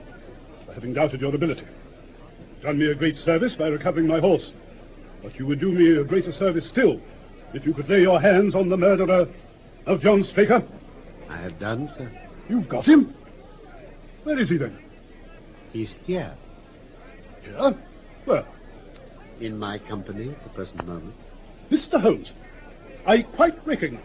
for 0.65 0.73
having 0.73 0.93
doubted 0.93 1.21
your 1.21 1.33
ability. 1.33 1.61
You've 1.61 2.63
done 2.63 2.77
me 2.77 2.87
a 2.87 2.95
great 2.95 3.17
service 3.17 3.55
by 3.55 3.67
recovering 3.67 4.07
my 4.07 4.19
horse. 4.19 4.51
But 5.23 5.39
you 5.39 5.45
would 5.47 5.59
do 5.59 5.71
me 5.71 5.97
a 5.97 6.03
greater 6.03 6.31
service 6.31 6.67
still 6.67 7.01
if 7.53 7.65
you 7.65 7.73
could 7.73 7.89
lay 7.89 8.01
your 8.01 8.19
hands 8.21 8.55
on 8.55 8.69
the 8.69 8.77
murderer 8.77 9.27
of 9.85 10.01
John 10.01 10.23
Straker. 10.23 10.63
I 11.29 11.37
have 11.37 11.59
done, 11.59 11.89
sir. 11.97 12.09
You've 12.49 12.69
got 12.69 12.85
him? 12.85 13.13
Where 14.23 14.39
is 14.39 14.49
he 14.49 14.57
then? 14.57 14.77
He's 15.73 15.93
here, 16.05 16.33
Here? 17.43 17.75
Where? 18.27 18.45
in 19.39 19.57
my 19.57 19.77
company 19.77 20.29
at 20.29 20.43
the 20.43 20.49
present 20.49 20.85
moment. 20.85 21.15
Mr. 21.71 22.01
Holmes, 22.01 22.31
I 23.05 23.21
quite 23.21 23.65
recognize 23.65 24.01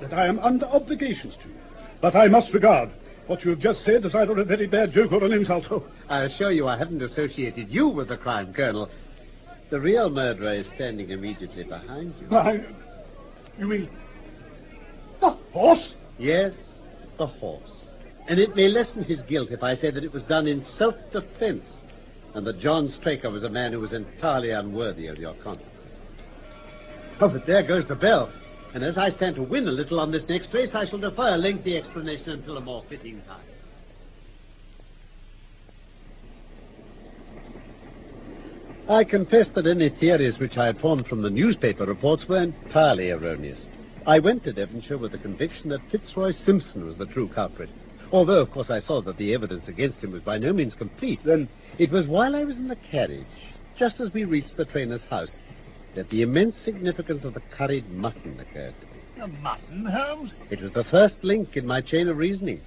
that 0.00 0.12
I 0.12 0.26
am 0.26 0.38
under 0.38 0.66
obligations 0.66 1.34
to 1.42 1.48
you, 1.48 1.54
but 2.00 2.14
I 2.14 2.28
must 2.28 2.52
regard 2.52 2.90
what 3.26 3.44
you 3.44 3.50
have 3.50 3.58
just 3.58 3.84
said 3.84 4.06
as 4.06 4.14
either 4.14 4.38
a 4.38 4.44
very 4.44 4.66
bad 4.66 4.92
joke 4.92 5.12
or 5.12 5.24
an 5.24 5.32
insult. 5.32 5.66
Oh, 5.70 5.84
I 6.08 6.22
assure 6.22 6.52
you 6.52 6.68
I 6.68 6.76
haven't 6.76 7.02
associated 7.02 7.70
you 7.70 7.88
with 7.88 8.08
the 8.08 8.16
crime, 8.16 8.52
Colonel. 8.52 8.88
The 9.70 9.80
real 9.80 10.08
murderer 10.10 10.52
is 10.52 10.66
standing 10.68 11.10
immediately 11.10 11.64
behind 11.64 12.14
you. 12.20 12.36
I... 12.36 12.64
You 13.58 13.66
mean... 13.66 13.90
The 15.20 15.30
horse? 15.52 15.94
Yes, 16.18 16.52
the 17.18 17.26
horse. 17.26 17.72
And 18.28 18.38
it 18.38 18.54
may 18.54 18.68
lessen 18.68 19.02
his 19.02 19.22
guilt 19.22 19.50
if 19.50 19.62
I 19.62 19.76
say 19.76 19.90
that 19.90 20.04
it 20.04 20.12
was 20.12 20.22
done 20.22 20.46
in 20.46 20.64
self-defense, 20.64 21.64
and 22.36 22.46
that 22.46 22.60
John 22.60 22.90
Straker 22.90 23.30
was 23.30 23.44
a 23.44 23.48
man 23.48 23.72
who 23.72 23.80
was 23.80 23.94
entirely 23.94 24.50
unworthy 24.50 25.06
of 25.06 25.18
your 25.18 25.32
confidence. 25.32 25.72
Oh, 27.18 27.28
but 27.28 27.46
there 27.46 27.62
goes 27.62 27.86
the 27.86 27.94
bell. 27.94 28.30
And 28.74 28.84
as 28.84 28.98
I 28.98 29.08
stand 29.08 29.36
to 29.36 29.42
win 29.42 29.66
a 29.66 29.70
little 29.72 29.98
on 29.98 30.10
this 30.10 30.28
next 30.28 30.52
race, 30.52 30.74
I 30.74 30.84
shall 30.84 30.98
defer 30.98 31.34
a 31.34 31.38
lengthy 31.38 31.78
explanation 31.78 32.32
until 32.32 32.58
a 32.58 32.60
more 32.60 32.84
fitting 32.90 33.22
time. 33.22 33.40
I 38.86 39.04
confess 39.04 39.48
that 39.48 39.66
any 39.66 39.88
theories 39.88 40.38
which 40.38 40.58
I 40.58 40.66
had 40.66 40.78
formed 40.78 41.08
from 41.08 41.22
the 41.22 41.30
newspaper 41.30 41.86
reports 41.86 42.28
were 42.28 42.42
entirely 42.42 43.10
erroneous. 43.10 43.66
I 44.06 44.18
went 44.18 44.44
to 44.44 44.52
Devonshire 44.52 44.98
with 44.98 45.12
the 45.12 45.18
conviction 45.18 45.70
that 45.70 45.90
Fitzroy 45.90 46.32
Simpson 46.32 46.84
was 46.84 46.96
the 46.96 47.06
true 47.06 47.28
culprit. 47.28 47.70
Although, 48.12 48.40
of 48.40 48.50
course, 48.50 48.70
I 48.70 48.80
saw 48.80 49.00
that 49.02 49.16
the 49.16 49.34
evidence 49.34 49.68
against 49.68 50.02
him 50.02 50.12
was 50.12 50.22
by 50.22 50.38
no 50.38 50.52
means 50.52 50.74
complete. 50.74 51.20
Then 51.24 51.48
It 51.78 51.90
was 51.90 52.06
while 52.06 52.36
I 52.36 52.44
was 52.44 52.56
in 52.56 52.68
the 52.68 52.76
carriage, 52.76 53.26
just 53.76 54.00
as 54.00 54.12
we 54.12 54.24
reached 54.24 54.56
the 54.56 54.64
trainer's 54.64 55.04
house, 55.04 55.32
that 55.94 56.08
the 56.10 56.22
immense 56.22 56.56
significance 56.58 57.24
of 57.24 57.34
the 57.34 57.40
curried 57.40 57.90
mutton 57.90 58.38
occurred 58.38 58.74
to 58.80 58.86
me. 58.86 59.02
The 59.18 59.26
mutton, 59.28 59.86
Holmes? 59.86 60.30
It 60.50 60.60
was 60.62 60.72
the 60.72 60.84
first 60.84 61.22
link 61.24 61.56
in 61.56 61.66
my 61.66 61.80
chain 61.80 62.08
of 62.08 62.16
reasoning. 62.16 62.60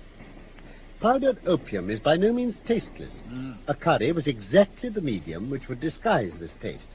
Powdered 0.99 1.37
opium 1.45 1.89
is 1.89 1.99
by 1.99 2.17
no 2.17 2.33
means 2.33 2.55
tasteless. 2.65 3.23
Mm. 3.29 3.57
A 3.67 3.73
curry 3.73 4.11
was 4.11 4.27
exactly 4.27 4.89
the 4.89 5.01
medium 5.01 5.49
which 5.49 5.69
would 5.69 5.79
disguise 5.79 6.33
this 6.39 6.51
taste. 6.59 6.87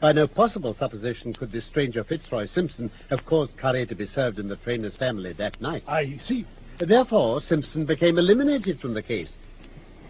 By 0.00 0.12
no 0.12 0.26
possible 0.26 0.74
supposition 0.74 1.32
could 1.32 1.52
this 1.52 1.64
stranger 1.64 2.02
Fitzroy 2.02 2.46
Simpson 2.46 2.90
have 3.08 3.24
caused 3.24 3.56
curry 3.56 3.86
to 3.86 3.94
be 3.94 4.06
served 4.06 4.38
in 4.38 4.48
the 4.48 4.56
trainer's 4.56 4.96
family 4.96 5.32
that 5.34 5.60
night. 5.60 5.84
I 5.86 6.18
see. 6.18 6.44
Therefore, 6.78 7.40
Simpson 7.40 7.86
became 7.86 8.18
eliminated 8.18 8.80
from 8.80 8.92
the 8.92 9.02
case, 9.02 9.32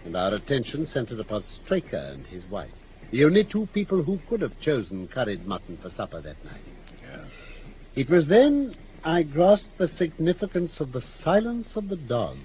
and 0.04 0.16
our 0.16 0.34
attention 0.34 0.84
centered 0.84 1.20
upon 1.20 1.44
Straker 1.44 1.96
and 1.96 2.26
his 2.26 2.44
wife, 2.46 2.72
the 3.12 3.24
only 3.24 3.44
two 3.44 3.66
people 3.66 4.02
who 4.02 4.18
could 4.28 4.40
have 4.40 4.60
chosen 4.60 5.06
curried 5.06 5.46
mutton 5.46 5.76
for 5.76 5.90
supper 5.90 6.20
that 6.20 6.44
night. 6.44 6.64
It 7.94 8.10
was 8.10 8.26
then 8.26 8.74
I 9.04 9.22
grasped 9.22 9.78
the 9.78 9.86
significance 9.86 10.80
of 10.80 10.90
the 10.90 11.02
silence 11.22 11.76
of 11.76 11.88
the 11.88 11.96
dog. 11.96 12.36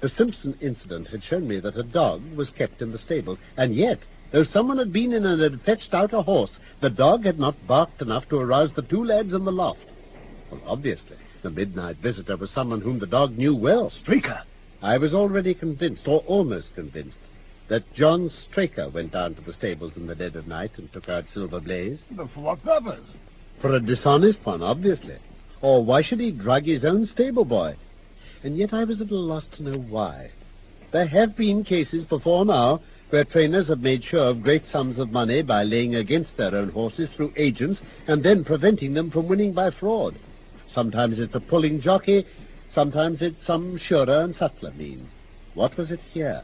The 0.00 0.08
Simpson 0.08 0.56
incident 0.60 1.08
had 1.08 1.24
shown 1.24 1.48
me 1.48 1.58
that 1.58 1.76
a 1.76 1.82
dog 1.82 2.22
was 2.36 2.50
kept 2.50 2.80
in 2.80 2.92
the 2.92 2.98
stable, 2.98 3.38
and 3.56 3.74
yet, 3.74 3.98
though 4.30 4.44
someone 4.44 4.78
had 4.78 4.92
been 4.92 5.12
in 5.12 5.26
and 5.26 5.42
had 5.42 5.62
fetched 5.62 5.94
out 5.94 6.12
a 6.12 6.22
horse, 6.22 6.52
the 6.80 6.90
dog 6.90 7.24
had 7.24 7.40
not 7.40 7.66
barked 7.66 8.02
enough 8.02 8.28
to 8.28 8.38
arouse 8.38 8.72
the 8.72 8.82
two 8.82 9.04
lads 9.04 9.34
in 9.34 9.44
the 9.44 9.50
loft. 9.50 9.90
Well, 10.50 10.62
obviously, 10.64 11.16
the 11.42 11.50
midnight 11.50 11.96
visitor 11.96 12.36
was 12.36 12.50
someone 12.50 12.80
whom 12.80 12.98
the 12.98 13.06
dog 13.06 13.36
knew 13.36 13.54
well. 13.54 13.90
Straker. 13.90 14.42
I 14.82 14.98
was 14.98 15.14
already 15.14 15.54
convinced, 15.54 16.06
or 16.06 16.20
almost 16.26 16.74
convinced, 16.74 17.18
that 17.68 17.92
John 17.94 18.30
Straker 18.30 18.88
went 18.88 19.12
down 19.12 19.34
to 19.34 19.40
the 19.40 19.52
stables 19.52 19.96
in 19.96 20.06
the 20.06 20.14
dead 20.14 20.36
of 20.36 20.46
night 20.46 20.78
and 20.78 20.92
took 20.92 21.08
out 21.08 21.30
Silver 21.30 21.60
Blaze. 21.60 21.98
But 22.10 22.30
for 22.30 22.40
what 22.40 22.62
purpose? 22.62 23.04
For 23.60 23.74
a 23.74 23.80
dishonest 23.80 24.44
one, 24.44 24.62
obviously. 24.62 25.16
Or 25.60 25.84
why 25.84 26.02
should 26.02 26.20
he 26.20 26.30
drug 26.30 26.66
his 26.66 26.84
own 26.84 27.06
stable 27.06 27.44
boy? 27.44 27.76
And 28.42 28.56
yet 28.56 28.72
I 28.72 28.84
was 28.84 29.00
at 29.00 29.10
a 29.10 29.16
loss 29.16 29.46
to 29.48 29.62
know 29.62 29.78
why. 29.78 30.30
There 30.92 31.06
have 31.06 31.36
been 31.36 31.64
cases 31.64 32.04
before 32.04 32.44
now 32.44 32.80
where 33.10 33.24
trainers 33.24 33.68
have 33.68 33.80
made 33.80 34.04
sure 34.04 34.28
of 34.28 34.42
great 34.42 34.68
sums 34.68 34.98
of 34.98 35.10
money 35.10 35.42
by 35.42 35.62
laying 35.62 35.94
against 35.94 36.36
their 36.36 36.54
own 36.54 36.70
horses 36.70 37.08
through 37.10 37.32
agents 37.36 37.82
and 38.06 38.22
then 38.22 38.44
preventing 38.44 38.94
them 38.94 39.10
from 39.10 39.28
winning 39.28 39.52
by 39.52 39.70
fraud. 39.70 40.16
Sometimes 40.76 41.18
it's 41.18 41.34
a 41.34 41.40
pulling 41.40 41.80
jockey, 41.80 42.26
sometimes 42.70 43.22
it's 43.22 43.46
some 43.46 43.78
surer 43.78 44.20
and 44.20 44.36
subtler 44.36 44.72
means. 44.72 45.08
What 45.54 45.74
was 45.78 45.90
it 45.90 46.00
here? 46.12 46.42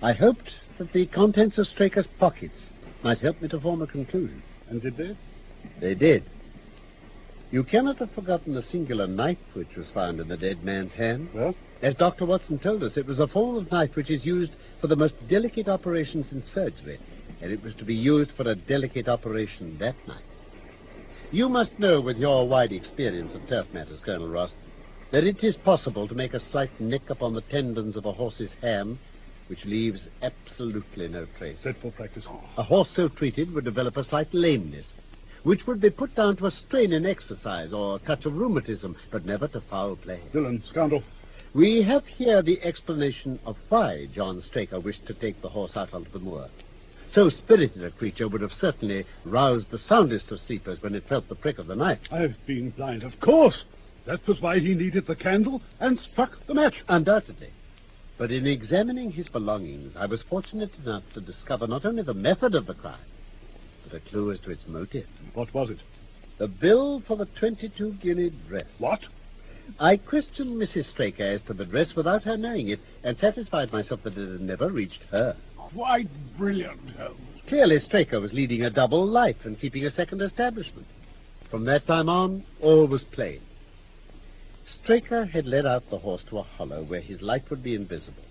I 0.00 0.14
hoped 0.14 0.54
that 0.78 0.94
the 0.94 1.04
contents 1.04 1.58
of 1.58 1.68
Straker's 1.68 2.06
pockets 2.06 2.72
might 3.02 3.18
help 3.18 3.42
me 3.42 3.48
to 3.48 3.60
form 3.60 3.82
a 3.82 3.86
conclusion. 3.86 4.42
And 4.70 4.80
did 4.80 4.96
they? 4.96 5.14
They 5.80 5.94
did. 5.94 6.24
You 7.50 7.62
cannot 7.62 7.98
have 7.98 8.12
forgotten 8.12 8.54
the 8.54 8.62
singular 8.62 9.06
knife 9.06 9.36
which 9.52 9.76
was 9.76 9.90
found 9.90 10.18
in 10.18 10.28
the 10.28 10.38
dead 10.38 10.64
man's 10.64 10.92
hand. 10.92 11.28
Well? 11.34 11.54
As 11.82 11.94
Dr. 11.94 12.24
Watson 12.24 12.58
told 12.58 12.82
us, 12.82 12.96
it 12.96 13.04
was 13.04 13.20
a 13.20 13.26
form 13.26 13.56
of 13.56 13.70
knife 13.70 13.96
which 13.96 14.10
is 14.10 14.24
used 14.24 14.52
for 14.80 14.86
the 14.86 14.96
most 14.96 15.28
delicate 15.28 15.68
operations 15.68 16.32
in 16.32 16.42
surgery, 16.42 16.98
and 17.42 17.52
it 17.52 17.62
was 17.62 17.74
to 17.74 17.84
be 17.84 17.94
used 17.94 18.30
for 18.30 18.48
a 18.48 18.54
delicate 18.54 19.10
operation 19.10 19.76
that 19.76 20.08
night. 20.08 20.24
You 21.32 21.48
must 21.48 21.78
know, 21.78 21.98
with 21.98 22.18
your 22.18 22.46
wide 22.46 22.72
experience 22.72 23.34
of 23.34 23.48
turf 23.48 23.66
matters, 23.72 24.00
Colonel 24.00 24.28
Ross, 24.28 24.52
that 25.12 25.24
it 25.24 25.42
is 25.42 25.56
possible 25.56 26.06
to 26.06 26.14
make 26.14 26.34
a 26.34 26.40
slight 26.40 26.78
nick 26.78 27.08
upon 27.08 27.32
the 27.32 27.40
tendons 27.40 27.96
of 27.96 28.04
a 28.04 28.12
horse's 28.12 28.52
ham 28.60 28.98
which 29.48 29.64
leaves 29.64 30.06
absolutely 30.20 31.08
no 31.08 31.24
trace. 31.38 31.58
Dreadful 31.62 31.92
practice. 31.92 32.24
A 32.58 32.62
horse 32.62 32.90
so 32.90 33.08
treated 33.08 33.50
would 33.54 33.64
develop 33.64 33.96
a 33.96 34.04
slight 34.04 34.34
lameness, 34.34 34.92
which 35.42 35.66
would 35.66 35.80
be 35.80 35.88
put 35.88 36.14
down 36.14 36.36
to 36.36 36.46
a 36.46 36.50
strain 36.50 36.92
in 36.92 37.06
exercise 37.06 37.72
or 37.72 37.96
a 37.96 38.00
touch 38.00 38.26
of 38.26 38.36
rheumatism, 38.36 38.94
but 39.10 39.24
never 39.24 39.48
to 39.48 39.62
foul 39.62 39.96
play. 39.96 40.20
Villain, 40.34 40.62
scoundrel. 40.66 41.02
We 41.54 41.80
have 41.80 42.06
here 42.06 42.42
the 42.42 42.60
explanation 42.62 43.40
of 43.46 43.56
why 43.70 44.06
John 44.14 44.42
Straker 44.42 44.80
wished 44.80 45.06
to 45.06 45.14
take 45.14 45.40
the 45.40 45.48
horse 45.48 45.78
out 45.78 45.94
onto 45.94 46.10
the 46.10 46.18
moor. 46.18 46.50
So 47.12 47.28
spirited 47.28 47.84
a 47.84 47.90
creature 47.90 48.26
would 48.26 48.40
have 48.40 48.54
certainly 48.54 49.04
roused 49.26 49.70
the 49.70 49.76
soundest 49.76 50.32
of 50.32 50.40
sleepers 50.40 50.80
when 50.80 50.94
it 50.94 51.06
felt 51.06 51.28
the 51.28 51.34
prick 51.34 51.58
of 51.58 51.66
the 51.66 51.76
knife. 51.76 51.98
I've 52.10 52.36
been 52.46 52.70
blind, 52.70 53.02
of 53.02 53.20
course. 53.20 53.64
That 54.06 54.26
was 54.26 54.40
why 54.40 54.60
he 54.60 54.74
needed 54.74 55.06
the 55.06 55.14
candle 55.14 55.60
and 55.78 56.00
struck 56.00 56.46
the 56.46 56.54
match. 56.54 56.82
Undoubtedly. 56.88 57.50
But 58.16 58.30
in 58.30 58.46
examining 58.46 59.12
his 59.12 59.28
belongings, 59.28 59.94
I 59.94 60.06
was 60.06 60.22
fortunate 60.22 60.72
enough 60.82 61.02
to 61.12 61.20
discover 61.20 61.66
not 61.66 61.84
only 61.84 62.02
the 62.02 62.14
method 62.14 62.54
of 62.54 62.64
the 62.64 62.74
crime, 62.74 63.04
but 63.84 63.94
a 63.94 64.00
clue 64.00 64.30
as 64.30 64.40
to 64.40 64.50
its 64.50 64.66
motive. 64.66 65.06
What 65.34 65.52
was 65.52 65.68
it? 65.68 65.80
The 66.38 66.48
bill 66.48 67.00
for 67.00 67.16
the 67.16 67.26
22 67.26 67.92
guinea 67.94 68.30
dress. 68.48 68.66
What? 68.78 69.00
I 69.78 69.96
questioned 69.96 70.56
Mrs. 70.56 70.86
Straker 70.86 71.24
as 71.24 71.42
to 71.42 71.52
the 71.52 71.64
dress 71.66 71.94
without 71.94 72.24
her 72.24 72.36
knowing 72.36 72.68
it, 72.68 72.80
and 73.04 73.18
satisfied 73.18 73.70
myself 73.70 74.02
that 74.02 74.16
it 74.16 74.32
had 74.32 74.40
never 74.40 74.68
reached 74.70 75.02
her. 75.10 75.36
Quite 75.74 76.08
brilliant, 76.36 76.90
Holmes. 76.98 77.18
Clearly, 77.46 77.80
Straker 77.80 78.20
was 78.20 78.32
leading 78.32 78.62
a 78.64 78.70
double 78.70 79.06
life 79.06 79.44
and 79.44 79.58
keeping 79.58 79.86
a 79.86 79.90
second 79.90 80.20
establishment. 80.20 80.86
From 81.50 81.64
that 81.64 81.86
time 81.86 82.08
on, 82.08 82.44
all 82.60 82.86
was 82.86 83.04
plain. 83.04 83.40
Straker 84.66 85.24
had 85.24 85.46
led 85.46 85.64
out 85.64 85.88
the 85.88 85.98
horse 85.98 86.22
to 86.24 86.38
a 86.38 86.42
hollow 86.42 86.82
where 86.82 87.00
his 87.00 87.22
light 87.22 87.48
would 87.50 87.62
be 87.62 87.74
invisible. 87.74 88.22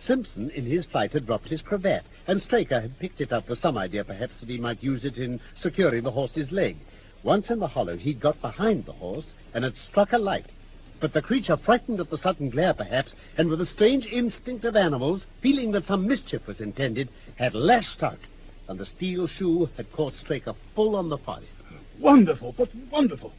Simpson, 0.00 0.50
in 0.50 0.66
his 0.66 0.84
flight, 0.86 1.12
had 1.12 1.26
dropped 1.26 1.48
his 1.48 1.62
cravat, 1.62 2.04
and 2.26 2.40
Straker 2.40 2.80
had 2.80 2.98
picked 2.98 3.20
it 3.20 3.32
up 3.32 3.48
with 3.48 3.60
some 3.60 3.76
idea, 3.76 4.02
perhaps, 4.02 4.40
that 4.40 4.48
he 4.48 4.58
might 4.58 4.82
use 4.82 5.04
it 5.04 5.16
in 5.16 5.40
securing 5.54 6.02
the 6.02 6.10
horse's 6.10 6.50
leg. 6.50 6.76
Once 7.22 7.50
in 7.50 7.58
the 7.58 7.68
hollow, 7.68 7.96
he'd 7.96 8.18
got 8.18 8.40
behind 8.40 8.86
the 8.86 8.92
horse 8.92 9.26
and 9.52 9.62
had 9.62 9.76
struck 9.76 10.12
a 10.12 10.18
light. 10.18 10.52
But 11.00 11.14
the 11.14 11.22
creature, 11.22 11.56
frightened 11.56 11.98
at 11.98 12.10
the 12.10 12.18
sudden 12.18 12.50
glare, 12.50 12.74
perhaps, 12.74 13.14
and 13.38 13.48
with 13.48 13.62
a 13.62 13.66
strange 13.66 14.04
instinct 14.04 14.66
of 14.66 14.76
animals, 14.76 15.24
feeling 15.40 15.72
that 15.72 15.86
some 15.86 16.06
mischief 16.06 16.46
was 16.46 16.60
intended, 16.60 17.08
had 17.36 17.54
lashed 17.54 18.02
out, 18.02 18.20
and 18.68 18.78
the 18.78 18.84
steel 18.84 19.26
shoe 19.26 19.70
had 19.78 19.90
caught 19.92 20.14
Straker 20.14 20.54
full 20.74 20.94
on 20.94 21.08
the 21.08 21.16
forehead. 21.16 21.48
Wonderful, 21.98 22.52
but 22.52 22.74
wonderful. 22.90 23.32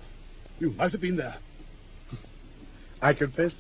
You 0.60 0.72
might 0.72 0.92
have 0.92 1.02
been 1.02 1.18
there. 1.18 1.38
I 3.02 3.14
confess 3.14 3.54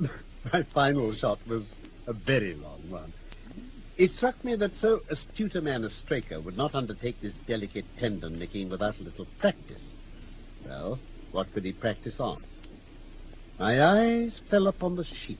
my 0.52 0.62
final 0.74 1.14
shot 1.14 1.38
was 1.46 1.64
a 2.06 2.14
very 2.14 2.54
long 2.54 2.80
one. 2.88 3.12
It 3.98 4.12
struck 4.12 4.42
me 4.42 4.56
that 4.56 4.80
so 4.80 5.02
astute 5.10 5.54
a 5.54 5.60
man 5.60 5.84
as 5.84 5.92
Straker 5.92 6.40
would 6.40 6.56
not 6.56 6.74
undertake 6.74 7.20
this 7.20 7.34
delicate 7.46 7.84
tendon 7.98 8.38
nicking 8.38 8.70
without 8.70 8.98
a 8.98 9.02
little 9.02 9.26
practice. 9.38 9.82
Well, 10.66 10.98
what 11.32 11.52
could 11.52 11.64
he 11.66 11.72
practice 11.72 12.18
on? 12.18 12.42
My 13.58 13.84
eyes 13.84 14.40
fell 14.50 14.66
upon 14.66 14.96
the 14.96 15.04
sheep, 15.04 15.38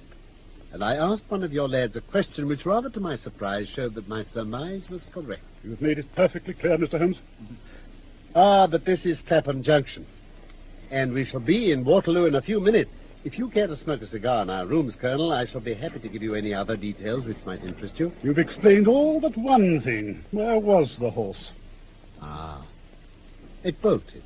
and 0.72 0.84
I 0.84 0.96
asked 0.96 1.24
one 1.28 1.42
of 1.42 1.52
your 1.52 1.68
lads 1.68 1.96
a 1.96 2.00
question 2.00 2.46
which, 2.46 2.66
rather 2.66 2.90
to 2.90 3.00
my 3.00 3.16
surprise, 3.16 3.68
showed 3.68 3.94
that 3.94 4.08
my 4.08 4.22
surmise 4.22 4.88
was 4.90 5.02
correct. 5.12 5.44
You've 5.64 5.80
made 5.80 5.98
it 5.98 6.14
perfectly 6.14 6.54
clear, 6.54 6.76
Mr. 6.76 6.98
Holmes. 6.98 7.16
Ah, 8.34 8.66
but 8.66 8.84
this 8.84 9.06
is 9.06 9.22
Clapham 9.22 9.62
Junction, 9.62 10.06
and 10.90 11.12
we 11.12 11.24
shall 11.24 11.40
be 11.40 11.72
in 11.72 11.84
Waterloo 11.84 12.26
in 12.26 12.34
a 12.34 12.42
few 12.42 12.60
minutes. 12.60 12.92
If 13.24 13.38
you 13.38 13.48
care 13.48 13.66
to 13.66 13.76
smoke 13.76 14.02
a 14.02 14.06
cigar 14.06 14.42
in 14.42 14.50
our 14.50 14.66
rooms, 14.66 14.96
Colonel, 14.96 15.32
I 15.32 15.46
shall 15.46 15.60
be 15.60 15.74
happy 15.74 16.00
to 16.00 16.08
give 16.08 16.22
you 16.22 16.34
any 16.34 16.52
other 16.52 16.76
details 16.76 17.24
which 17.24 17.44
might 17.46 17.64
interest 17.64 17.98
you. 17.98 18.12
You've 18.22 18.38
explained 18.38 18.88
all 18.88 19.20
but 19.20 19.36
one 19.36 19.80
thing. 19.80 20.24
Where 20.32 20.58
was 20.58 20.96
the 20.98 21.10
horse? 21.10 21.52
Ah. 22.20 22.62
It 23.62 23.80
bolted 23.80 24.24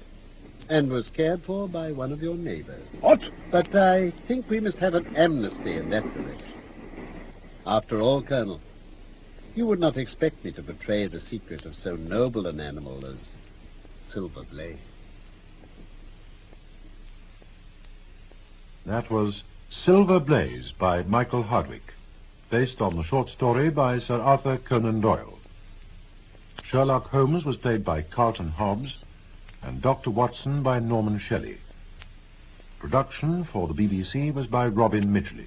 and 0.69 0.91
was 0.91 1.09
cared 1.11 1.43
for 1.45 1.69
by 1.69 1.93
one 1.93 2.13
of 2.13 2.23
your 2.23 2.37
neighbors. 2.37 2.83
What? 3.01 3.23
But 3.51 3.75
I 3.75 4.11
think 4.27 4.49
we 4.49 4.61
must 4.61 4.79
have 4.79 4.95
an 4.95 5.17
amnesty 5.17 5.75
in 5.75 5.91
that 5.91 6.03
direction. 6.15 6.53
After 7.67 8.01
all, 8.01 8.23
Colonel, 8.23 8.61
you 9.55 9.67
would 9.67 9.81
not 9.81 9.97
expect 9.97 10.45
me 10.45 10.53
to 10.53 10.63
betray 10.63 11.07
the 11.07 11.21
secret 11.21 11.65
of 11.65 11.75
so 11.75 11.97
noble 11.97 12.47
an 12.47 12.61
animal 12.61 13.05
as 13.07 13.17
Silver 14.13 14.43
Blaze. 14.43 14.77
That 18.85 19.11
was 19.11 19.43
Silver 19.71 20.21
Blaze 20.21 20.73
by 20.73 21.03
Michael 21.03 21.43
Hardwick, 21.43 21.95
based 22.51 22.81
on 22.81 22.97
the 22.97 23.03
short 23.03 23.31
story 23.31 23.69
by 23.69 23.99
Sir 23.99 24.21
Arthur 24.21 24.59
Conan 24.59 25.01
Doyle. 25.01 25.39
Sherlock 26.65 27.09
Holmes 27.09 27.45
was 27.45 27.57
played 27.57 27.85
by 27.85 28.03
Carlton 28.03 28.51
Hobbs, 28.51 28.95
and 29.67 29.83
Dr. 29.83 30.11
Watson 30.11 30.63
by 30.63 30.79
Norman 30.79 31.19
Shelley. 31.19 31.59
Production 32.79 33.43
for 33.43 33.67
the 33.67 33.75
BBC 33.75 34.33
was 34.33 34.47
by 34.47 34.69
Robin 34.69 35.13
Midgley. 35.13 35.47